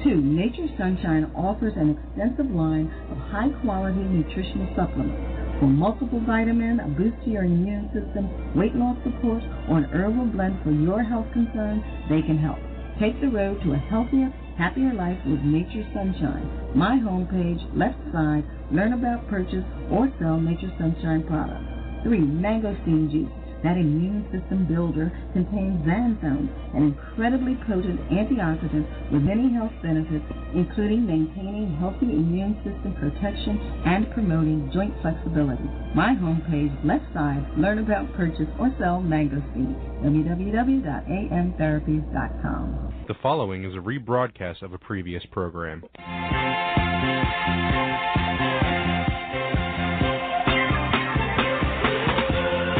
[0.02, 5.20] Two, Nature Sunshine offers an extensive line of high quality nutritional supplements.
[5.60, 10.32] For multiple vitamin, a boost to your immune system, weight loss support, or an herbal
[10.32, 12.56] blend for your health concerns, they can help.
[12.98, 16.48] Take the road to a healthier, happier life with Nature Sunshine.
[16.72, 21.60] My homepage, left side, learn about, purchase, or sell Nature Sunshine products.
[22.04, 22.20] 3.
[22.20, 23.45] Mango Steam Juice.
[23.66, 30.24] That immune system builder contains xanthones, an incredibly potent antioxidant with many health benefits,
[30.54, 35.68] including maintaining healthy immune system protection and promoting joint flexibility.
[35.96, 39.74] My homepage, left side, learn about, purchase, or sell mango mangosteen.
[40.06, 43.04] www.amtherapies.com.
[43.08, 45.82] The following is a rebroadcast of a previous program.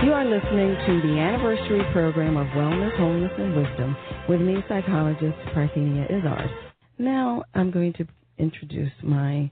[0.07, 3.97] You are listening to the anniversary program of Wellness, Wholeness, and Wisdom
[4.29, 6.49] with me, psychologist Parthenia Izzard.
[6.97, 8.07] Now I'm going to
[8.39, 9.51] introduce my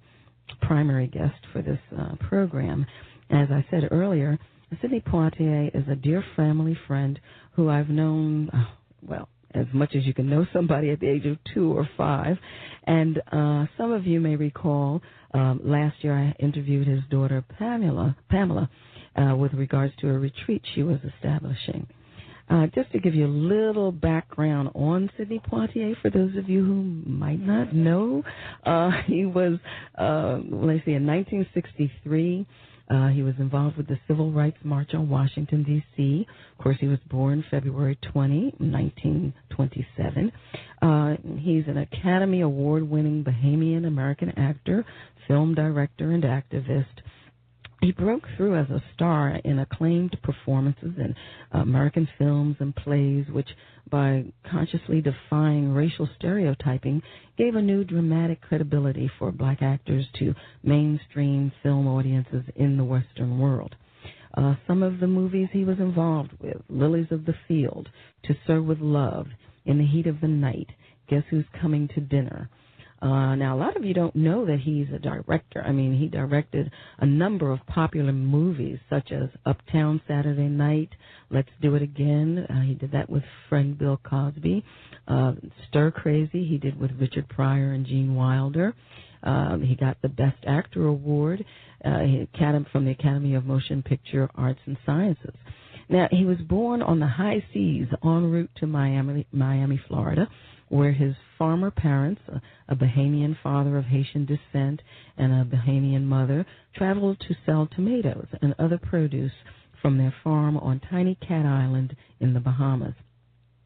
[0.63, 2.87] primary guest for this uh, program.
[3.31, 4.39] As I said earlier,
[4.81, 7.19] Sidney Poitier is a dear family friend
[7.57, 8.67] who I've known, uh,
[9.03, 12.37] well, as much as you can know somebody at the age of two or five.
[12.85, 18.17] And uh, some of you may recall um, last year I interviewed his daughter Pamela.
[18.31, 18.71] Pamela
[19.17, 21.87] uh, with regards to a retreat she was establishing.
[22.51, 26.63] Uh, just to give you a little background on Sidney Poitier, for those of you
[26.63, 28.23] who might not know,
[28.67, 29.59] uh, he was,
[29.97, 32.47] uh, let's see, in 1963,
[32.91, 36.27] uh, he was involved with the Civil Rights March on Washington, D.C.
[36.59, 40.33] Of course, he was born February 20, 1927.
[40.83, 44.85] Uh, he's an Academy Award winning Bahamian American actor,
[45.27, 46.85] film director, and activist.
[47.85, 51.15] He broke through as a star in acclaimed performances in
[51.51, 53.51] American films and plays, which,
[53.91, 57.03] by consciously defying racial stereotyping,
[57.37, 63.39] gave a new dramatic credibility for black actors to mainstream film audiences in the Western
[63.39, 63.77] world.
[64.33, 67.91] Uh, some of the movies he was involved with Lilies of the Field,
[68.23, 69.27] To Serve with Love,
[69.67, 70.71] In the Heat of the Night,
[71.07, 72.49] Guess Who's Coming to Dinner,
[73.05, 75.63] uh, now, a lot of you don't know that he's a director.
[75.63, 80.89] I mean, he directed a number of popular movies, such as Uptown Saturday Night,
[81.31, 82.47] Let's Do It Again.
[82.49, 84.65] Uh, he did that with friend Bill Cosby.
[85.07, 85.33] Uh,
[85.69, 88.75] Stir Crazy, he did with Richard Pryor and Gene Wilder.
[89.23, 91.45] Um, he got the Best Actor award
[91.85, 91.99] uh,
[92.73, 95.35] from the Academy of Motion Picture Arts and Sciences.
[95.91, 100.27] Now, he was born on the high seas en route to Miami, Miami, Florida
[100.69, 102.21] where his farmer parents,
[102.69, 104.83] a Bahamian father of Haitian descent
[105.17, 109.33] and a Bahamian mother, traveled to sell tomatoes and other produce
[109.83, 112.95] from their farm on tiny Cat Island in the Bahamas.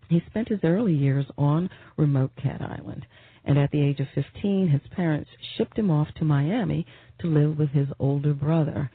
[0.09, 3.07] He spent his early years on remote Cat Island,
[3.45, 6.87] and at the age of 15, his parents shipped him off to Miami
[7.21, 8.91] to live with his older brother.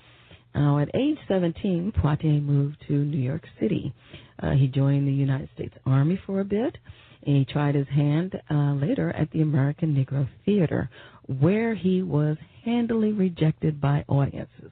[0.55, 3.93] Now, at age 17, Poitier moved to New York City.
[4.39, 6.77] Uh, he joined the United States Army for a bit.
[7.25, 10.89] He tried his hand uh, later at the American Negro Theater,
[11.25, 14.71] where he was handily rejected by audiences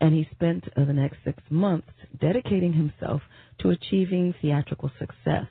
[0.00, 1.88] and he spent uh, the next six months
[2.20, 3.20] dedicating himself
[3.60, 5.46] to achieving theatrical success.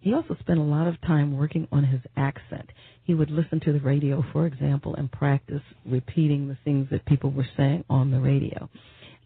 [0.00, 2.70] He also spent a lot of time working on his accent.
[3.04, 7.30] He would listen to the radio, for example, and practice repeating the things that people
[7.30, 8.68] were saying on the radio.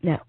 [0.02, 0.22] Now,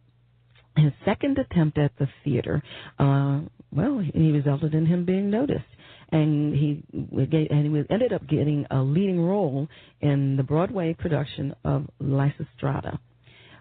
[0.76, 2.63] his second attempt at the theater,
[2.97, 5.65] uh, well, he resulted in him being noticed
[6.12, 9.67] and he and he ended up getting a leading role
[10.02, 13.00] in the Broadway production of Lysistrata.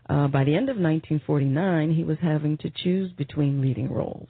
[0.09, 4.29] Uh, by the end of 1949, he was having to choose between leading roles.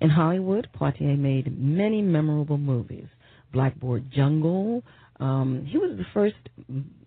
[0.00, 3.06] In Hollywood, Poitier made many memorable movies.
[3.52, 4.82] Blackboard Jungle.
[5.18, 6.36] Um, he was the first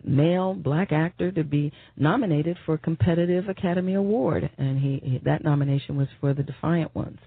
[0.03, 5.43] male black actor to be nominated for a competitive Academy Award, and he, he that
[5.43, 7.17] nomination was for The Defiant Ones.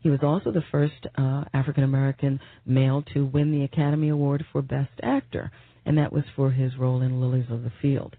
[0.00, 4.62] He was also the first uh, African American male to win the Academy Award for
[4.62, 5.50] Best Actor,
[5.84, 8.16] and that was for his role in Lilies of the Field.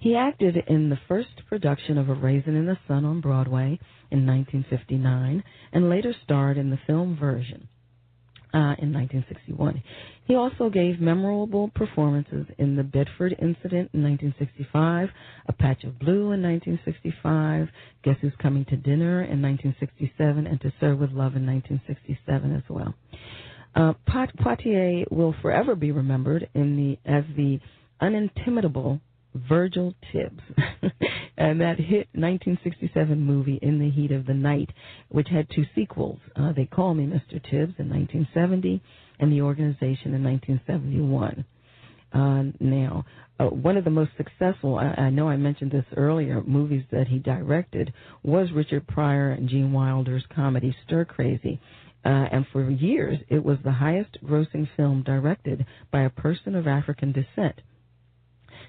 [0.00, 3.78] He acted in the first production of A Raisin in the Sun on Broadway
[4.10, 7.68] in 1959 and later starred in the film version
[8.54, 9.82] uh, in 1961.
[10.26, 15.08] He also gave memorable performances in The Bedford Incident in 1965,
[15.46, 17.68] A Patch of Blue in 1965,
[18.04, 22.62] Guess Who's Coming to Dinner in 1967, and To Serve with Love in 1967 as
[22.68, 22.94] well.
[23.74, 27.58] Uh, Poitier will forever be remembered in the as the
[28.00, 29.00] unintimidable
[29.34, 30.42] Virgil Tibbs,
[31.36, 34.70] and that hit 1967 movie In the Heat of the Night,
[35.08, 36.18] which had two sequels.
[36.36, 37.42] Uh, they Call Me Mr.
[37.42, 38.82] Tibbs in 1970
[39.18, 41.44] and The Organization in 1971.
[42.12, 43.04] Uh, now,
[43.40, 47.08] uh, one of the most successful, I, I know I mentioned this earlier, movies that
[47.08, 47.92] he directed
[48.22, 51.58] was Richard Pryor and Gene Wilder's comedy Stir Crazy.
[52.04, 56.66] Uh, and for years, it was the highest grossing film directed by a person of
[56.66, 57.60] African descent.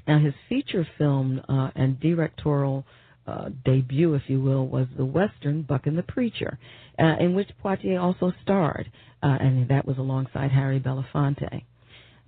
[0.08, 2.86] Now, his feature film uh, and directorial
[3.26, 6.60] uh, debut, if you will, was the Western Buck and the Preacher,
[7.00, 11.64] uh, in which Poitier also starred, uh, and that was alongside Harry Belafonte.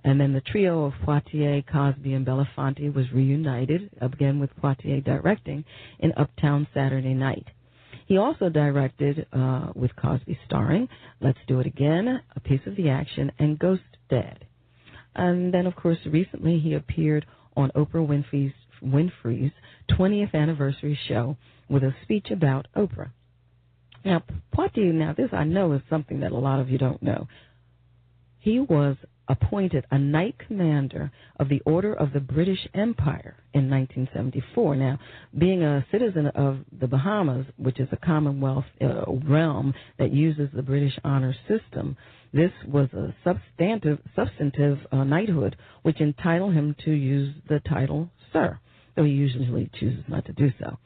[0.06, 5.66] And then the trio of Poitier, Cosby, and Belafonte was reunited, again with Poitier directing,
[6.00, 7.48] in Uptown Saturday Night.
[8.08, 10.88] He also directed, uh, with Cosby starring,
[11.20, 14.46] Let's Do It Again, A Piece of the Action, and Ghost Dad.
[15.16, 19.52] And then, of course, recently he appeared on Oprah Winfrey's, Winfrey's
[19.92, 21.38] 20th anniversary show
[21.70, 23.12] with a speech about Oprah.
[24.04, 24.24] Now,
[24.56, 27.28] Poitier, now this I know is something that a lot of you don't know.
[28.40, 28.96] He was
[29.28, 34.76] appointed a knight commander of the Order of the British Empire in 1974.
[34.76, 35.00] Now,
[35.38, 40.62] being a citizen of the Bahamas, which is a Commonwealth uh, realm that uses the
[40.62, 41.98] British honor system,
[42.36, 48.60] this was a substantive, substantive uh, knighthood, which entitled him to use the title Sir,
[48.96, 50.78] though he usually chooses not to do so.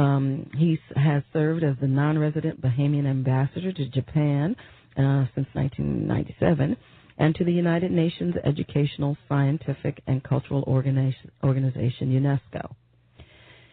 [0.00, 4.54] Um, he has served as the non-resident Bahamian ambassador to Japan
[4.98, 6.76] uh, since 1997
[7.18, 12.74] and to the United Nations Educational, Scientific, and Cultural Organization, Organization UNESCO.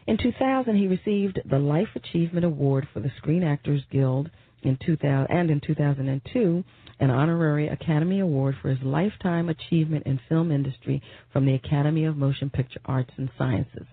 [0.07, 4.29] In 2000, he received the Life Achievement Award for the Screen Actors Guild
[4.63, 6.63] in 2000, and in 2002,
[6.99, 12.17] an honorary Academy Award for his lifetime achievement in film industry from the Academy of
[12.17, 13.87] Motion Picture Arts and Sciences.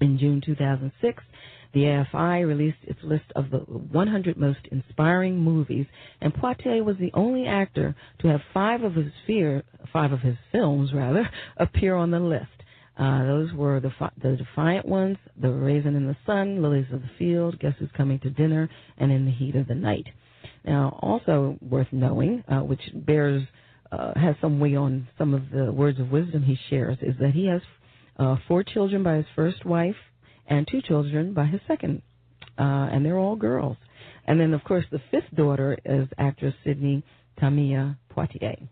[0.00, 1.22] In June 2006,
[1.72, 5.86] the AFI released its list of the 100 most inspiring movies,
[6.20, 10.36] and Poitier was the only actor to have five of his fear, five of his
[10.52, 12.46] films rather appear on the list.
[12.96, 13.90] Uh, those were the
[14.22, 18.20] the Defiant Ones, The Raisin in the Sun, Lilies of the Field, Guess Who's Coming
[18.20, 20.06] to Dinner, and In the Heat of the Night.
[20.64, 23.42] Now, also worth knowing, uh, which bears
[23.92, 27.32] uh, has some weight on some of the words of wisdom he shares, is that
[27.32, 27.60] he has
[28.18, 29.96] uh, four children by his first wife
[30.46, 32.02] and two children by his second,
[32.58, 33.76] uh, and they're all girls.
[34.26, 37.02] And then, of course, the fifth daughter is actress Sydney
[37.40, 38.68] Tamiia Poitier.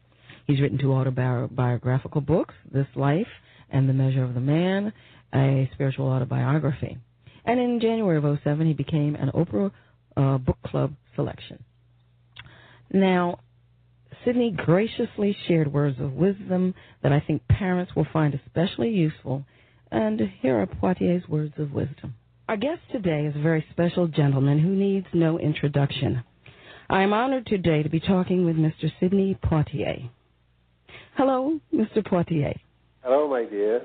[0.47, 3.29] He's written two autobiographical books, This Life
[3.71, 4.93] and The Measure of the Man,
[5.35, 6.99] a spiritual autobiography.
[7.45, 9.71] And in January of 07, he became an Oprah
[10.17, 11.65] uh, Book Club selection.
[12.93, 13.39] Now,
[14.25, 19.45] Sidney graciously shared words of wisdom that I think parents will find especially useful.
[19.91, 22.15] And here are Poitier's words of wisdom.
[22.49, 26.23] Our guest today is a very special gentleman who needs no introduction.
[26.91, 28.91] I am honored today to be talking with Mr.
[29.01, 30.11] Sidney Poitier.
[31.17, 32.07] Hello, Mr.
[32.07, 32.59] Poitier.
[33.03, 33.83] Hello, my dear.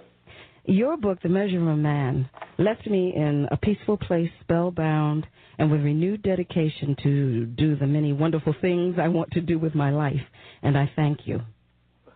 [0.69, 5.25] Your book, The Measure of a Man, left me in a peaceful place, spellbound,
[5.57, 9.73] and with renewed dedication to do the many wonderful things I want to do with
[9.73, 10.19] my life.
[10.61, 11.39] And I thank you.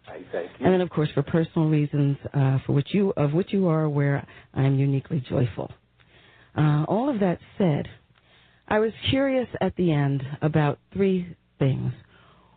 [0.06, 0.66] I thank you.
[0.66, 3.84] And then, of course, for personal reasons, uh, for which you of which you are
[3.84, 5.72] aware, I am uniquely joyful.
[6.54, 7.88] Uh, all of that said,
[8.68, 11.94] I was curious at the end about three things.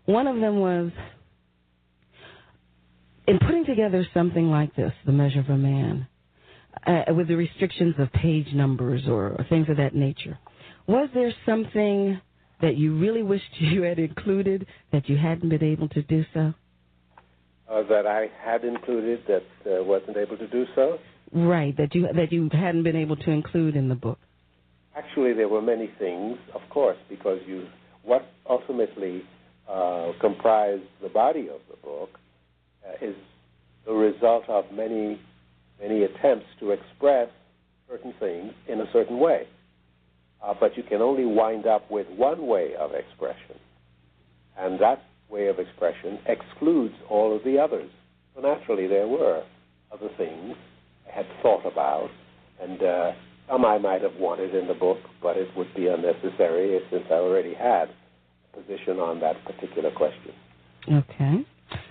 [0.07, 0.91] One of them was
[3.27, 6.07] in putting together something like this, The Measure of a Man,
[6.87, 10.39] uh, with the restrictions of page numbers or things of that nature,
[10.87, 12.21] was there something
[12.61, 16.55] that you really wished you had included that you hadn't been able to do so?
[17.71, 20.99] Uh, that I had included that uh, wasn't able to do so.
[21.33, 24.19] Right, that you that you hadn't been able to include in the book.
[24.95, 27.67] Actually, there were many things, of course, because you
[28.05, 29.23] what ultimately
[29.69, 32.11] uh, comprised the body of the book
[33.01, 33.15] is
[33.87, 35.21] the result of many
[35.81, 37.29] many attempts to express
[37.89, 39.43] certain things in a certain way.
[40.43, 43.57] Uh, but you can only wind up with one way of expression,
[44.59, 47.91] and that way of expression excludes all of the others.
[48.35, 49.43] So naturally, there were
[49.93, 50.55] other things
[51.11, 52.11] I had thought about,
[52.61, 53.13] and uh,
[53.49, 57.15] some I might have wanted in the book, but it would be unnecessary since I
[57.15, 57.89] already had
[58.53, 60.33] a position on that particular question.
[60.89, 61.47] Okay.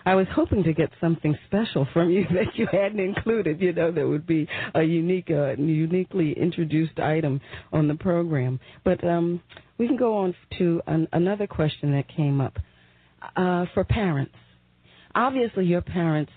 [0.06, 3.62] I was hoping to get something special from you that you hadn't included.
[3.62, 7.42] You know, that would be a unique, uh, uniquely introduced item
[7.72, 8.60] on the program.
[8.84, 9.42] But um,
[9.78, 12.58] we can go on to an, another question that came up
[13.36, 14.36] uh, for parents.
[15.16, 16.32] Obviously, your parents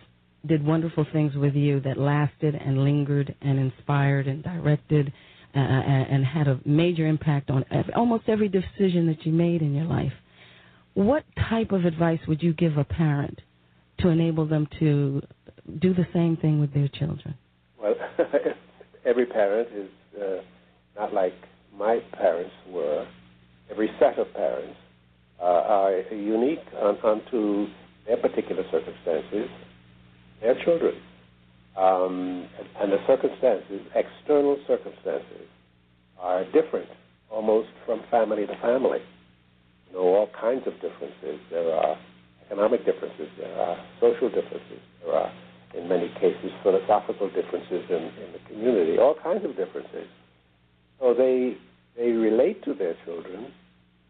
[0.47, 5.13] did wonderful things with you that lasted and lingered and inspired and directed
[5.55, 7.65] uh, and, and had a major impact on
[7.97, 10.13] almost every decision that you made in your life.
[10.95, 13.41] What type of advice would you give a parent
[13.99, 15.23] to enable them to
[15.79, 17.35] do the same thing with their children?
[17.81, 17.95] Well,
[19.05, 19.91] every parent is
[20.21, 20.43] uh,
[20.97, 21.35] not like
[21.77, 23.07] my parents were.
[23.71, 24.77] Every set of parents
[25.41, 27.67] uh, are unique on, onto
[28.07, 29.49] their particular circumstances,
[30.41, 30.95] their children.
[31.77, 32.49] Um,
[32.81, 35.49] and the circumstances, external circumstances,
[36.19, 36.89] are different
[37.31, 39.01] almost from family to family.
[39.89, 41.41] You know, all kinds of differences.
[41.51, 41.99] There are
[42.47, 45.33] economic differences, there are social differences, there are,
[45.75, 50.09] in many cases, philosophical differences in, in the community, all kinds of differences.
[51.01, 51.57] So they,
[51.97, 53.53] they relate to their children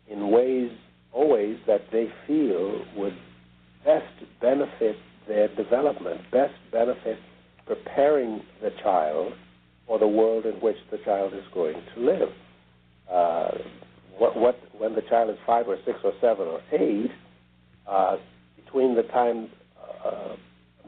[0.09, 0.71] in ways
[1.13, 3.17] always that they feel would
[3.85, 7.19] best benefit their development, best benefit
[7.67, 9.33] preparing the child
[9.87, 12.29] for the world in which the child is going to live.
[13.11, 13.51] Uh,
[14.19, 17.11] what, what, when the child is five or six or seven or eight,
[17.89, 18.17] uh,
[18.65, 19.49] between the time
[20.05, 20.37] uh,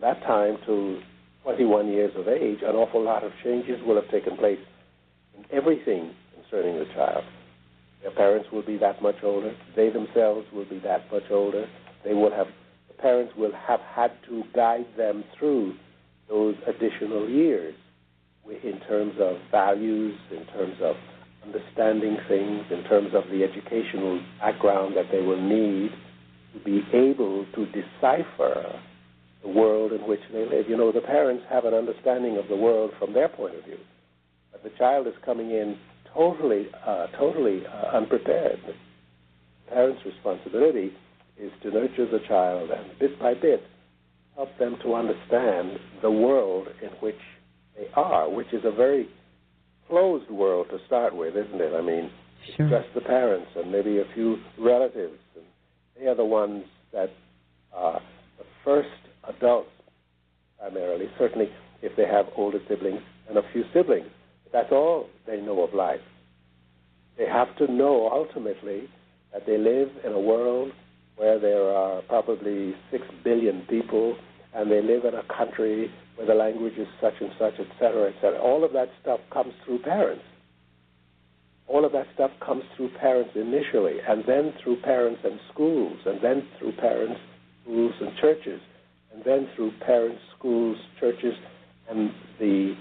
[0.00, 1.00] that time to
[1.42, 4.58] 21 years of age, an awful lot of changes will have taken place
[5.36, 7.24] in everything concerning the child.
[8.02, 9.54] Their parents will be that much older.
[9.74, 11.66] They themselves will be that much older.
[12.04, 12.46] They will have
[12.88, 15.74] the parents will have had to guide them through
[16.28, 17.74] those additional years
[18.62, 20.96] in terms of values, in terms of
[21.44, 25.90] understanding things, in terms of the educational background that they will need
[26.64, 28.80] be able to decipher
[29.42, 30.68] the world in which they live.
[30.68, 33.78] You know, the parents have an understanding of the world from their point of view,
[34.52, 35.76] but the child is coming in
[36.14, 38.58] totally, uh, totally uh, unprepared.
[38.66, 40.92] The parents' responsibility
[41.38, 43.62] is to nurture the child and bit by bit
[44.34, 47.18] help them to understand the world in which
[47.76, 49.08] they are, which is a very
[49.88, 51.74] closed world to start with, isn't it?
[51.74, 52.10] I mean,
[52.56, 52.68] sure.
[52.68, 55.18] just the parents and maybe a few relatives
[55.98, 57.10] they are the ones that
[57.72, 58.00] are
[58.38, 58.88] the first
[59.28, 59.70] adults,
[60.58, 61.48] primarily, certainly
[61.82, 64.06] if they have older siblings and a few siblings.
[64.52, 66.00] That's all they know of life.
[67.16, 68.88] They have to know ultimately
[69.32, 70.72] that they live in a world
[71.16, 74.16] where there are probably six billion people
[74.54, 78.08] and they live in a country where the language is such and such, et cetera,
[78.08, 78.40] et cetera.
[78.40, 80.22] All of that stuff comes through parents
[81.68, 86.18] all of that stuff comes through parents initially, and then through parents and schools, and
[86.22, 87.20] then through parents,
[87.62, 88.60] schools, and churches,
[89.12, 91.34] and then through parents, schools, churches,
[91.90, 92.74] and the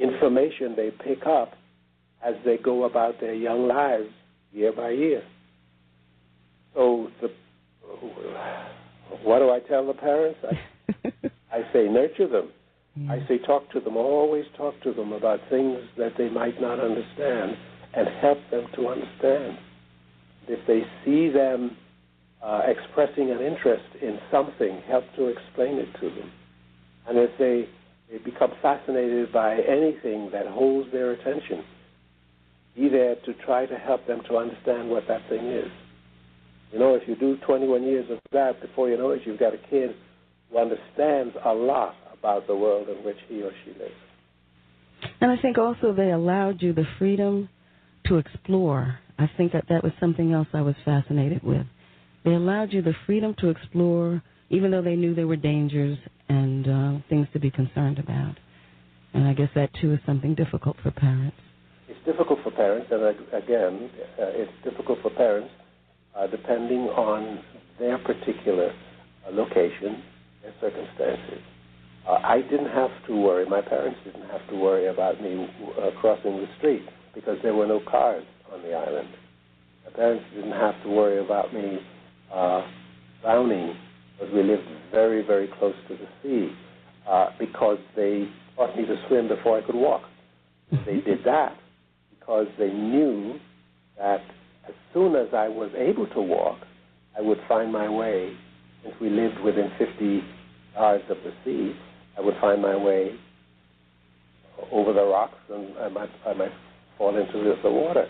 [0.00, 1.52] information they pick up
[2.24, 4.08] as they go about their young lives
[4.52, 5.22] year by year.
[6.74, 7.28] So the
[9.22, 10.38] what do I tell the parents?
[10.42, 11.12] I,
[11.52, 12.50] I say nurture them.
[12.94, 13.12] Yeah.
[13.12, 13.24] I hmm.
[13.28, 13.96] say talk to them.
[13.96, 17.56] Always talk to them about things that they might not understand
[17.96, 19.58] and help them to understand.
[20.48, 21.76] If they see them
[22.42, 26.30] uh, expressing an interest in something, help to explain it to them.
[27.08, 27.68] And if they,
[28.10, 31.64] they become fascinated by anything that holds their attention,
[32.76, 35.70] be there to try to help them to understand what that thing is.
[36.72, 39.54] You know, if you do 21 years of that, before you know it, you've got
[39.54, 39.94] a kid
[40.50, 43.94] who understands a lot about the world in which he or she lives.
[45.20, 47.48] And I think also they allowed you the freedom
[48.08, 48.98] to explore.
[49.18, 51.66] I think that that was something else I was fascinated with.
[52.24, 55.98] They allowed you the freedom to explore, even though they knew there were dangers
[56.28, 58.36] and uh, things to be concerned about.
[59.14, 61.36] And I guess that too is something difficult for parents.
[61.88, 63.02] It's difficult for parents, and
[63.32, 63.90] again,
[64.20, 65.50] uh, it's difficult for parents
[66.16, 67.42] uh, depending on
[67.78, 68.72] their particular
[69.26, 70.02] uh, location,
[70.42, 71.42] their circumstances.
[72.08, 75.46] Uh, I didn't have to worry, my parents didn't have to worry about me
[75.80, 76.82] uh, crossing the street
[77.16, 79.08] because there were no cars on the island.
[79.86, 81.78] My parents didn't have to worry about me
[82.32, 82.62] uh,
[83.22, 83.74] drowning
[84.12, 84.62] because we lived
[84.92, 86.52] very, very close to the sea
[87.08, 90.02] uh, because they taught me to swim before I could walk.
[90.84, 91.56] They did that
[92.10, 93.38] because they knew
[93.98, 94.20] that
[94.68, 96.58] as soon as I was able to walk,
[97.16, 98.32] I would find my way.
[98.82, 100.22] Since we lived within 50
[100.74, 101.72] yards of the sea,
[102.18, 103.12] I would find my way
[104.72, 106.52] over the rocks and I might, I might
[106.98, 108.06] fall into the water.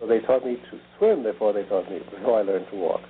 [0.00, 3.00] So they taught me to swim before they taught me, before I learned to walk.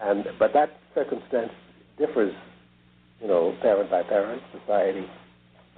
[0.00, 1.52] And but that circumstance
[1.98, 2.32] differs,
[3.20, 5.06] you know, parent by parent, society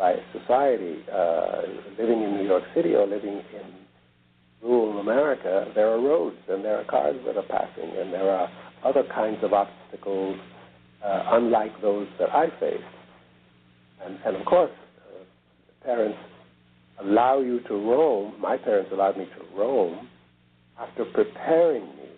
[0.00, 1.04] by society.
[1.12, 1.62] Uh,
[1.98, 6.78] living in New York City or living in rural America, there are roads and there
[6.78, 8.48] are cars that are passing, and there are
[8.82, 10.36] other kinds of obstacles,
[11.04, 12.82] uh, unlike those that I faced.
[14.02, 16.18] And, and of course, uh, parents
[17.02, 18.34] allow you to roam.
[18.40, 20.08] My parents allowed me to roam
[20.78, 22.10] after preparing me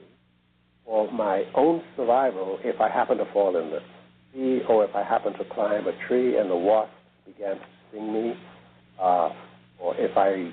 [0.85, 3.81] for my own survival if I happen to fall in the
[4.33, 6.95] sea or if I happen to climb a tree and the wasps
[7.27, 8.35] began to sting me,
[9.01, 9.31] uh,
[9.79, 10.53] or if I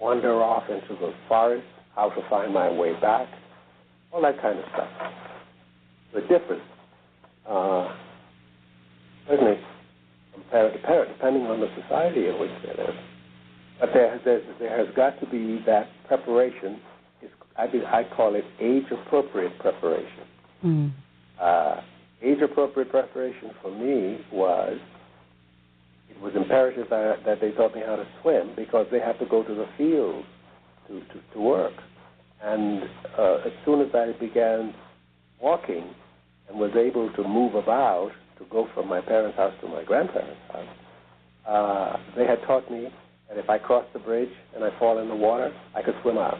[0.00, 3.28] wander off into the forest, how to find my way back,
[4.12, 4.88] all that kind of stuff.
[6.14, 6.62] The difference,
[7.48, 7.88] uh,
[9.26, 9.58] certainly
[10.32, 12.94] from parent to parent, depending on the society in which they live.
[13.88, 16.80] But there, there, there has got to be that preparation.
[17.22, 20.24] It's, I, be, I call it age-appropriate preparation.
[20.64, 20.92] Mm.
[21.40, 21.80] Uh,
[22.22, 24.78] age-appropriate preparation for me was
[26.10, 29.26] it was imperative that, that they taught me how to swim because they had to
[29.26, 30.24] go to the field
[30.88, 31.74] to, to, to work.
[32.42, 32.82] And
[33.18, 34.74] uh, as soon as I began
[35.40, 35.94] walking
[36.48, 40.40] and was able to move about to go from my parents' house to my grandparents'
[40.52, 40.66] house,
[41.48, 42.88] uh, they had taught me
[43.28, 46.18] that if I crossed the bridge and I fall in the water, I could swim
[46.18, 46.38] out.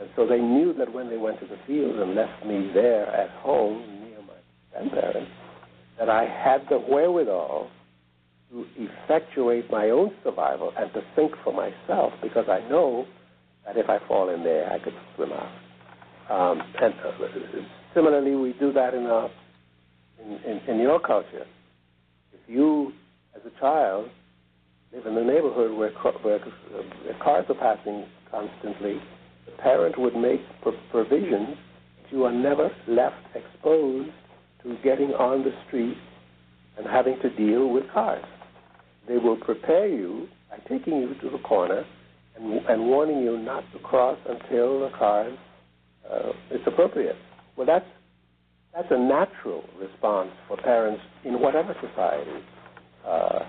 [0.00, 3.06] And so they knew that when they went to the field and left me there
[3.06, 4.34] at home near my
[4.72, 5.30] grandparents,
[5.98, 7.70] that I had the wherewithal
[8.50, 13.06] to effectuate my own survival and to think for myself because I know
[13.66, 15.52] that if I fall in there, I could swim out.
[16.30, 17.12] Um, and uh,
[17.94, 19.30] similarly, we do that in, our,
[20.24, 21.44] in, in, in your culture.
[22.32, 22.92] If you,
[23.36, 24.08] as a child,
[24.92, 25.90] live in a neighborhood where,
[26.22, 29.00] where, where cars are passing constantly,
[29.46, 30.40] the parent would make
[30.90, 31.56] provisions.
[32.02, 34.10] That you are never left exposed
[34.64, 35.96] to getting on the street
[36.76, 38.24] and having to deal with cars.
[39.06, 41.84] They will prepare you by taking you to the corner
[42.36, 45.30] and, and warning you not to cross until the car
[46.10, 47.16] uh, is appropriate.
[47.56, 47.86] Well, that's
[48.74, 52.44] that's a natural response for parents in whatever society
[53.04, 53.40] uh,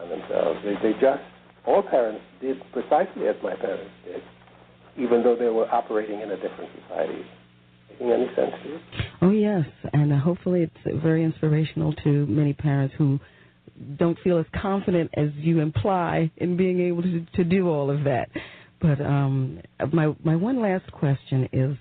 [0.00, 0.60] and themselves.
[0.64, 1.22] They, they just
[1.66, 4.22] all parents did precisely as my parents did,
[4.96, 7.22] even though they were operating in a different society.
[7.90, 8.78] Making any sense to you?
[9.22, 13.18] Oh yes, and uh, hopefully it's very inspirational to many parents who
[13.98, 18.04] don't feel as confident as you imply in being able to to do all of
[18.04, 18.28] that.
[18.80, 19.60] But um,
[19.92, 21.76] my my one last question is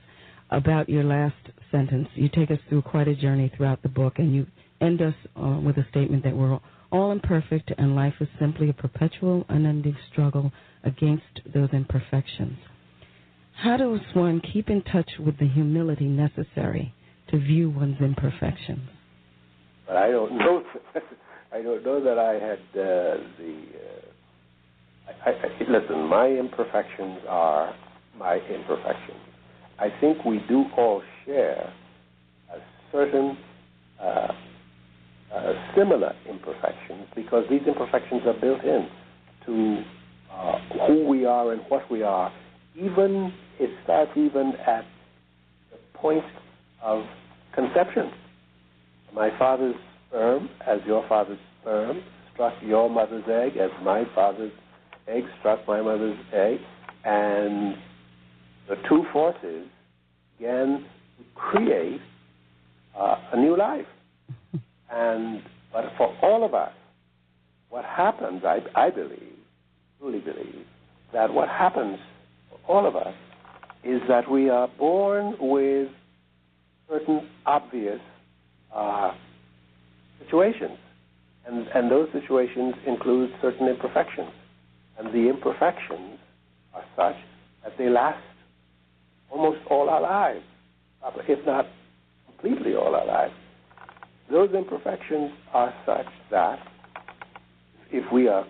[0.51, 1.35] about your last
[1.71, 2.07] sentence.
[2.15, 4.47] You take us through quite a journey throughout the book, and you
[4.81, 6.59] end us uh, with a statement that we're
[6.91, 10.51] all imperfect, and life is simply a perpetual, unending struggle
[10.83, 12.57] against those imperfections.
[13.63, 16.93] How does one keep in touch with the humility necessary
[17.29, 18.89] to view one's imperfections?
[19.87, 20.63] But I don't know
[21.55, 23.63] I don't know that I had uh, the.
[25.07, 27.73] Uh, I, I, listen, my imperfections are
[28.17, 29.21] my imperfections.
[29.79, 31.73] I think we do all share
[32.53, 32.57] a
[32.91, 33.37] certain
[34.01, 34.33] uh,
[35.35, 38.87] uh, similar imperfections because these imperfections are built in
[39.45, 39.83] to
[40.31, 42.31] uh, who we are and what we are.
[42.75, 44.85] Even it starts even at
[45.71, 46.23] the point
[46.81, 47.03] of
[47.53, 48.11] conception.
[49.13, 49.75] My father's
[50.07, 52.01] sperm, as your father's sperm,
[52.33, 54.51] struck your mother's egg, as my father's
[55.07, 56.57] egg struck my mother's egg,
[57.05, 57.75] and
[58.67, 59.67] the two forces
[60.39, 60.79] to
[61.35, 62.01] create
[62.97, 63.85] uh, a new life.
[64.91, 66.71] And but for all of us,
[67.69, 69.35] what happens, I, I believe,
[69.99, 70.65] truly believe,
[71.11, 71.99] that what happens
[72.49, 73.13] for all of us
[73.83, 75.89] is that we are born with
[76.89, 77.99] certain obvious
[78.73, 79.11] uh,
[80.23, 80.77] situations.
[81.45, 84.31] And, and those situations include certain imperfections.
[84.97, 86.17] And the imperfections
[86.73, 87.15] are such
[87.63, 88.23] that they last
[89.29, 90.43] almost all our lives,
[91.27, 91.65] if not
[92.25, 93.33] completely all our lives.
[94.29, 96.59] Those imperfections are such that
[97.91, 98.45] if we are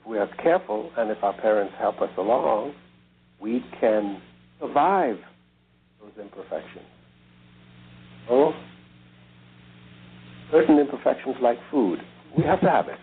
[0.00, 2.74] if we are careful and if our parents help us along,
[3.40, 4.20] we can
[4.58, 5.16] survive
[6.00, 6.86] those imperfections.
[8.28, 8.52] Oh,
[10.50, 12.00] certain imperfections like food,
[12.36, 12.98] we have to have it.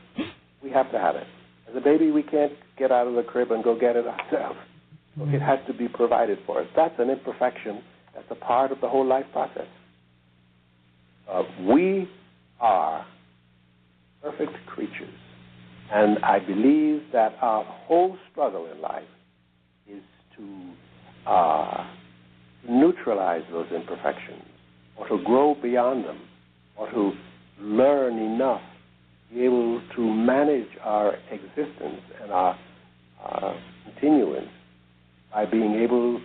[0.63, 1.27] We have to have it.
[1.69, 4.59] As a baby, we can't get out of the crib and go get it ourselves.
[5.21, 6.67] It has to be provided for us.
[6.75, 7.81] That's an imperfection.
[8.15, 9.67] That's a part of the whole life process.
[11.29, 12.09] Uh, we
[12.59, 13.05] are
[14.21, 15.13] perfect creatures.
[15.91, 19.03] And I believe that our whole struggle in life
[19.87, 20.03] is
[20.37, 21.87] to uh,
[22.67, 24.43] neutralize those imperfections
[24.97, 26.19] or to grow beyond them
[26.77, 27.11] or to
[27.59, 28.61] learn enough
[29.29, 32.57] to be able to manage our existence and our
[33.23, 33.53] uh,
[33.85, 34.49] continuance
[35.31, 36.21] by being able,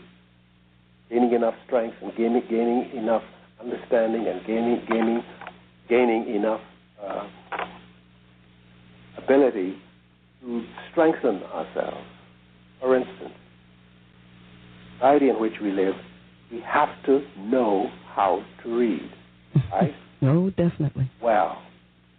[1.11, 3.23] gaining enough strength and gaining, gaining enough
[3.65, 5.23] understanding and gaining, gaining,
[5.89, 6.61] gaining enough
[7.03, 7.27] uh,
[9.23, 9.77] ability
[10.43, 12.07] to strengthen ourselves.
[12.81, 15.95] For instance, the society in which we live,
[16.53, 19.11] we have to know how to read,
[19.73, 19.95] right?
[20.21, 21.11] no, definitely.
[21.23, 21.63] Well,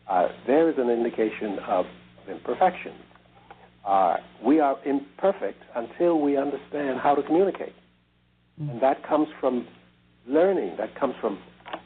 [0.09, 1.85] uh, there is an indication of,
[2.23, 2.93] of imperfection.
[3.85, 7.73] Uh, we are imperfect until we understand how to communicate.
[8.59, 8.71] Mm.
[8.71, 9.67] And that comes from
[10.27, 11.39] learning, that comes from,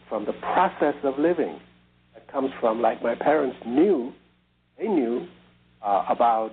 [0.08, 1.60] from the process of living,
[2.14, 4.12] that comes from, like my parents knew,
[4.78, 5.28] they knew
[5.86, 6.52] uh, about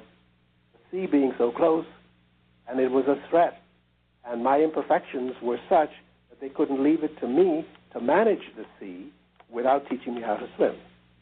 [0.73, 1.87] the sea being so close,
[2.69, 3.63] and it was a threat.
[4.25, 5.91] And my imperfections were such
[6.31, 9.13] that they couldn't leave it to me to manage the sea
[9.51, 10.75] without teaching me how to swim.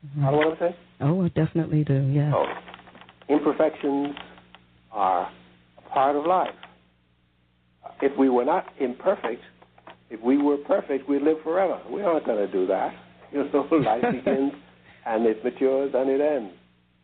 [0.06, 0.22] Mm-hmm.
[0.22, 0.74] Know what I'm saying?
[1.00, 2.32] Oh, I definitely do, yeah.
[2.32, 2.44] So,
[3.28, 4.14] imperfections
[4.92, 5.30] are
[5.78, 6.54] a part of life.
[8.02, 9.42] If we were not imperfect,
[10.10, 11.80] if we were perfect, we'd live forever.
[11.90, 12.94] We aren't going to do that.
[13.32, 14.52] You know, life begins
[15.04, 16.54] and it matures and it ends.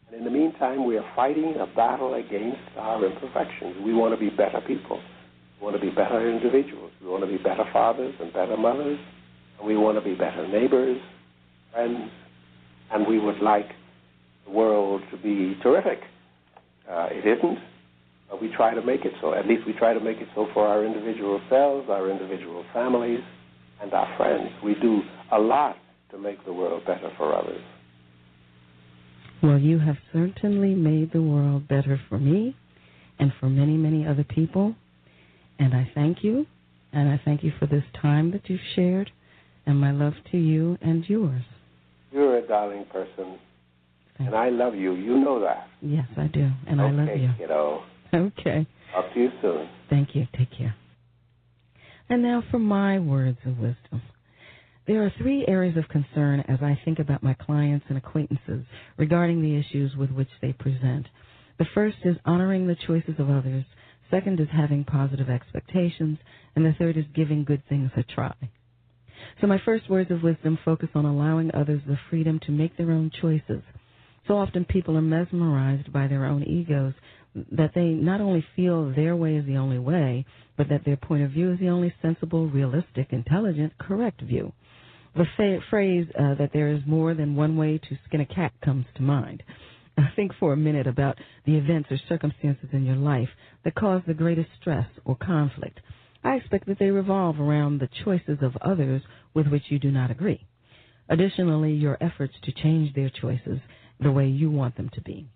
[0.06, 3.76] And in the meantime, we are fighting a battle against our imperfections.
[3.84, 5.00] We want to be better people.
[5.60, 6.92] We want to be better individuals.
[7.02, 8.98] We want to be better fathers and better mothers.
[9.58, 11.00] And we want to be better neighbors,
[11.72, 12.10] friends.
[12.92, 13.70] And we would like
[14.44, 15.98] the world to be terrific.
[16.88, 17.58] Uh, it isn't,
[18.30, 19.34] Uh, we try to make it so.
[19.34, 23.20] At least we try to make it so for our individual selves, our individual families,
[23.80, 24.50] and our friends.
[24.62, 25.00] We do
[25.32, 25.76] a lot
[26.10, 27.62] to make the world better for others.
[29.42, 32.56] Well, you have certainly made the world better for me
[33.18, 34.74] and for many, many other people.
[35.58, 36.46] And I thank you.
[36.92, 39.10] And I thank you for this time that you've shared.
[39.66, 41.42] And my love to you and yours.
[42.10, 43.38] You're a darling person.
[44.18, 44.94] Thank and I love you.
[44.94, 45.68] You know that.
[45.80, 46.50] Yes, I do.
[46.66, 47.30] And okay, I love you.
[47.38, 47.82] Kiddo.
[48.14, 48.66] Okay.
[48.92, 49.68] Talk to you soon.
[49.88, 50.26] Thank you.
[50.36, 50.74] Take care.
[52.08, 54.02] And now for my words of wisdom.
[54.86, 58.64] There are three areas of concern as I think about my clients and acquaintances
[58.96, 61.06] regarding the issues with which they present.
[61.58, 63.64] The first is honoring the choices of others.
[64.10, 66.18] Second is having positive expectations.
[66.56, 68.34] And the third is giving good things a try.
[69.40, 72.90] So my first words of wisdom focus on allowing others the freedom to make their
[72.90, 73.62] own choices.
[74.26, 76.94] So often people are mesmerized by their own egos
[77.34, 80.24] that they not only feel their way is the only way,
[80.56, 84.52] but that their point of view is the only sensible, realistic, intelligent, correct view.
[85.16, 88.52] The fa- phrase uh, that there is more than one way to skin a cat
[88.64, 89.42] comes to mind.
[90.16, 93.28] Think for a minute about the events or circumstances in your life
[93.64, 95.80] that cause the greatest stress or conflict.
[96.24, 99.02] I expect that they revolve around the choices of others
[99.34, 100.46] with which you do not agree.
[101.08, 103.58] Additionally, your efforts to change their choices
[104.00, 105.28] the way you want them to be.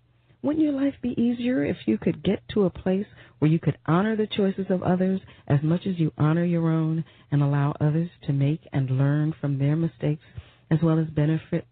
[0.45, 3.07] Wouldn't your life be easier if you could get to a place
[3.39, 7.03] where you could honor the choices of others as much as you honor your own
[7.31, 10.21] and allow others to make and learn from their mistakes
[10.69, 11.65] as well as benefit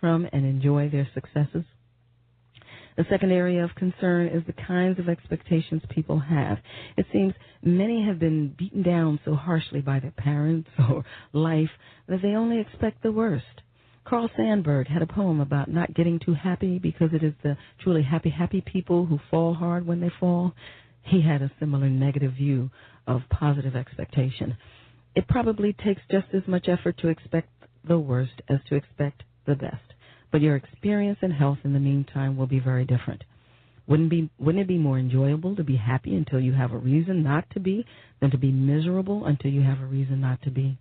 [0.00, 1.62] from and enjoy their successes?
[2.96, 6.58] The second area of concern is the kinds of expectations people have.
[6.96, 11.70] It seems many have been beaten down so harshly by their parents or life
[12.08, 13.62] that they only expect the worst.
[14.08, 18.02] Carl Sandburg had a poem about not getting too happy because it is the truly
[18.02, 20.54] happy, happy people who fall hard when they fall.
[21.02, 22.70] He had a similar negative view
[23.06, 24.56] of positive expectation.
[25.14, 27.48] It probably takes just as much effort to expect
[27.86, 29.82] the worst as to expect the best
[30.30, 33.24] but your experience and health in the meantime will be very different.
[33.86, 37.22] Wouldn't be wouldn't it be more enjoyable to be happy until you have a reason
[37.22, 37.86] not to be
[38.20, 40.76] than to be miserable until you have a reason not to be?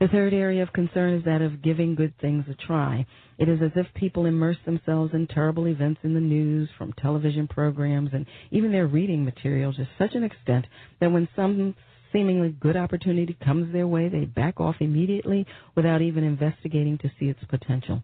[0.00, 3.06] The third area of concern is that of giving good things a try.
[3.38, 7.46] It is as if people immerse themselves in terrible events in the news, from television
[7.46, 10.66] programs, and even their reading materials to such an extent
[11.00, 11.74] that when some
[12.12, 17.26] seemingly good opportunity comes their way, they back off immediately without even investigating to see
[17.26, 18.02] its potential.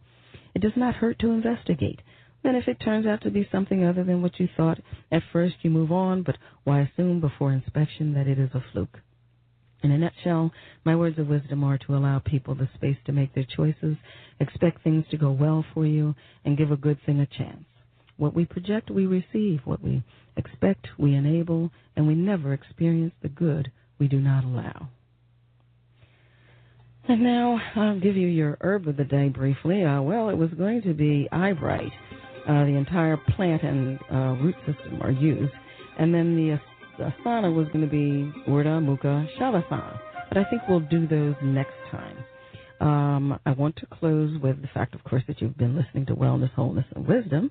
[0.55, 2.01] It does not hurt to investigate.
[2.43, 4.79] Then, if it turns out to be something other than what you thought
[5.13, 9.01] at first, you move on, but why assume before inspection that it is a fluke?
[9.83, 10.53] In a nutshell,
[10.85, 13.97] my words of wisdom are to allow people the space to make their choices,
[14.39, 16.15] expect things to go well for you,
[16.45, 17.65] and give a good thing a chance.
[18.17, 19.61] What we project, we receive.
[19.65, 20.03] What we
[20.37, 24.89] expect, we enable, and we never experience the good we do not allow.
[27.09, 29.85] And now I'll give you your herb of the day briefly.
[29.85, 31.93] Uh, well, it was going to be eyebright.
[32.47, 35.53] Uh, the entire plant and uh, root system are used.
[35.99, 36.61] And then the,
[37.01, 39.99] asana was going to be Urdhva Mukha Svanasana.
[40.29, 42.17] But I think we'll do those next time.
[42.81, 46.15] Um, I want to close with the fact, of course, that you've been listening to
[46.15, 47.51] Wellness, Wholeness, and Wisdom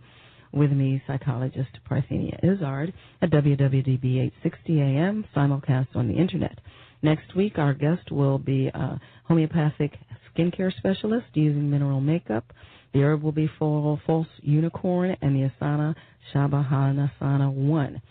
[0.52, 6.60] with me, psychologist Parthenia Izzard, at WWDB 860 AM, simulcast on the Internet.
[7.02, 9.98] Next week, our guest will be a homeopathic
[10.36, 12.46] skincare specialist using mineral makeup.
[12.94, 15.96] The herb will be full false unicorn and the asana
[16.34, 18.02] Shabbahanasana 1.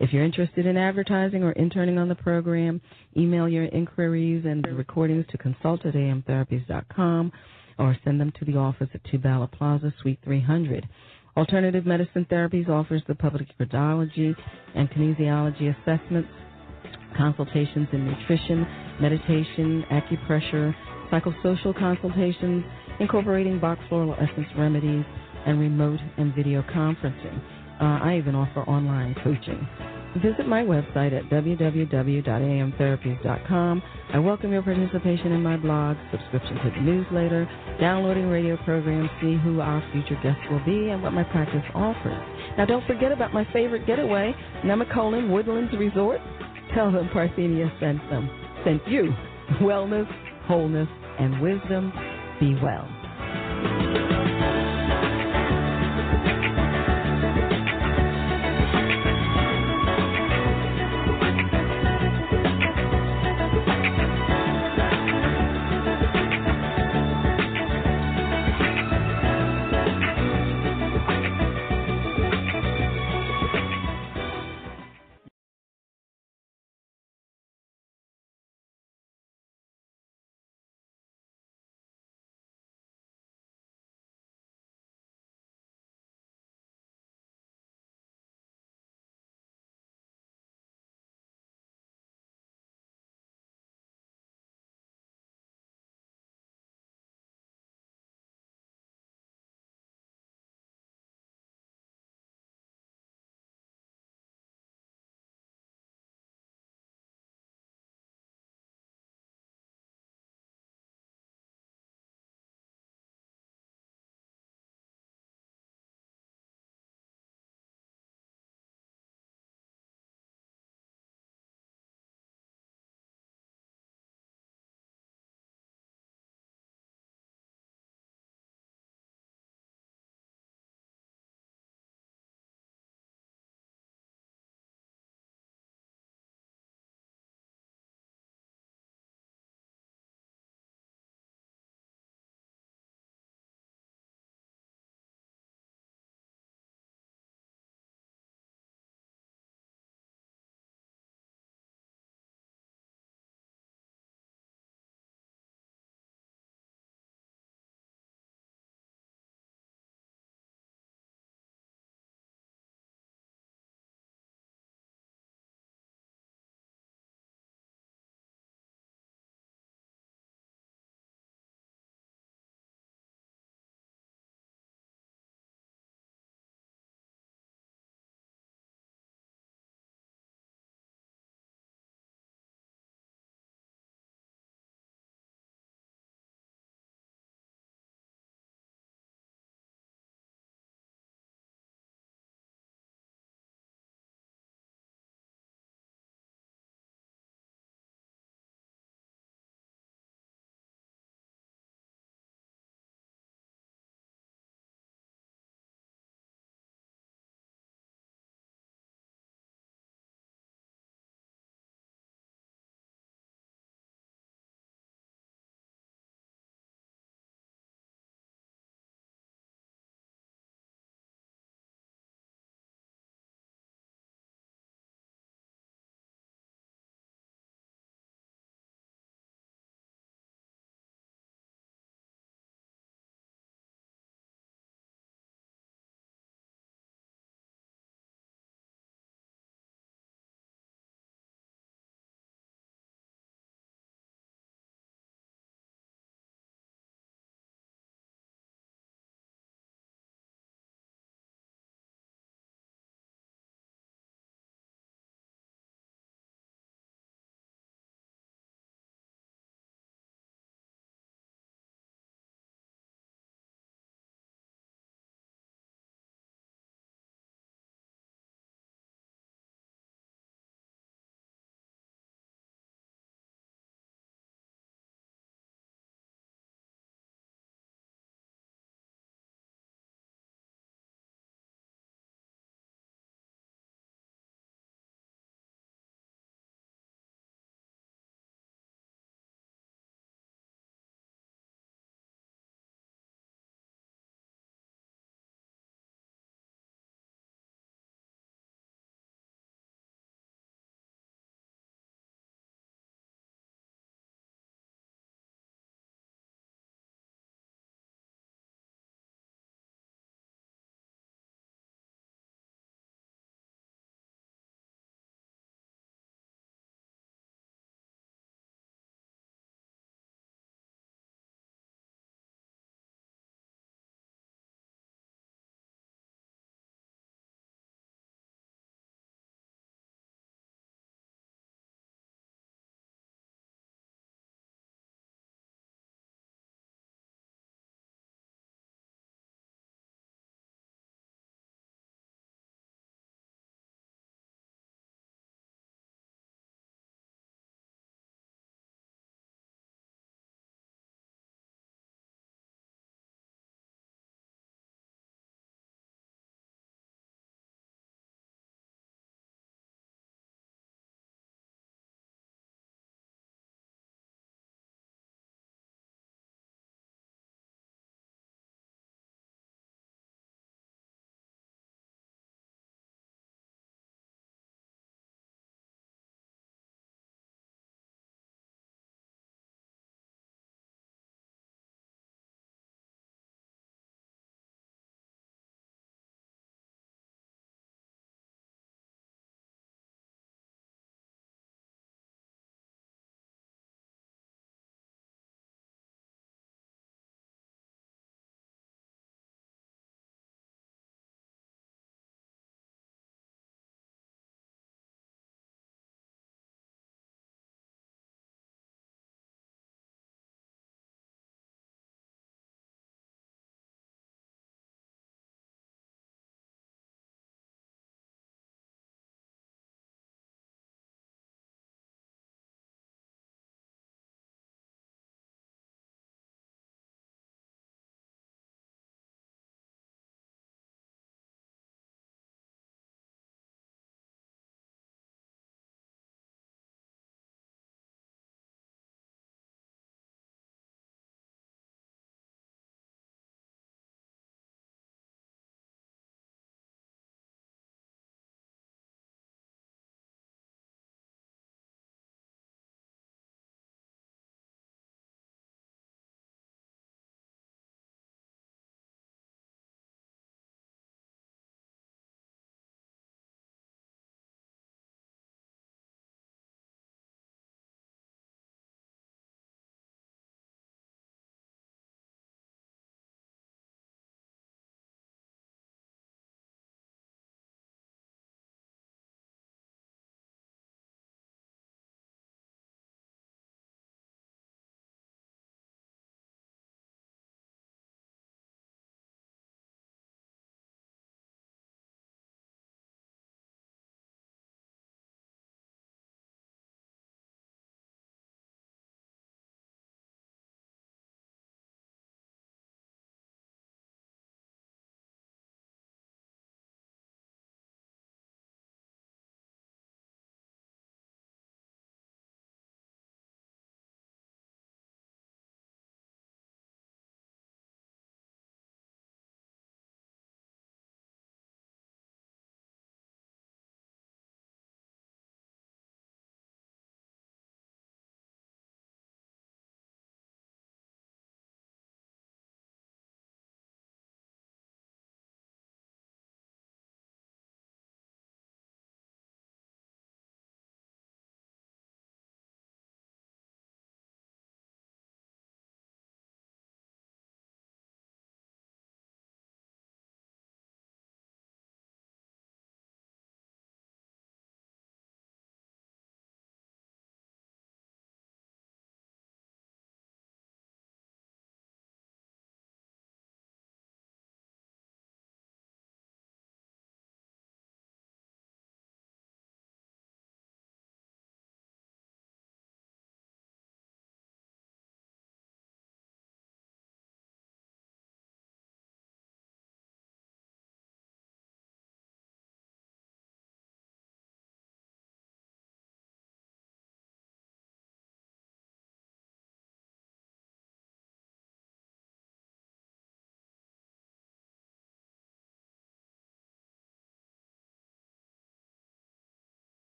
[0.00, 2.80] If you're interested in advertising or interning on the program,
[3.16, 7.32] email your inquiries and recordings to consult at amtherapies.com
[7.78, 10.88] or send them to the office at Two Bala Plaza, Suite 300.
[11.36, 14.34] Alternative Medicine Therapies offers the public iridology
[14.74, 16.28] and kinesiology assessments
[17.16, 18.66] consultations in nutrition,
[19.00, 20.74] meditation, acupressure,
[21.12, 22.64] psychosocial consultations,
[23.00, 25.04] incorporating Bach floral essence remedies,
[25.46, 27.57] and remote and video conferencing.
[27.80, 29.68] Uh, I even offer online coaching.
[30.22, 33.82] Visit my website at www.amtherapies.com.
[34.12, 37.46] I welcome your participation in my blog, subscription to the newsletter,
[37.78, 42.18] downloading radio programs, see who our future guests will be, and what my practice offers.
[42.56, 46.20] Now, don't forget about my favorite getaway, Nemacolin Woodlands Resort.
[46.74, 48.30] Tell them Parthenia sent them,
[48.64, 49.12] sent you.
[49.60, 50.08] Wellness,
[50.46, 51.92] wholeness, and wisdom.
[52.40, 52.88] Be well.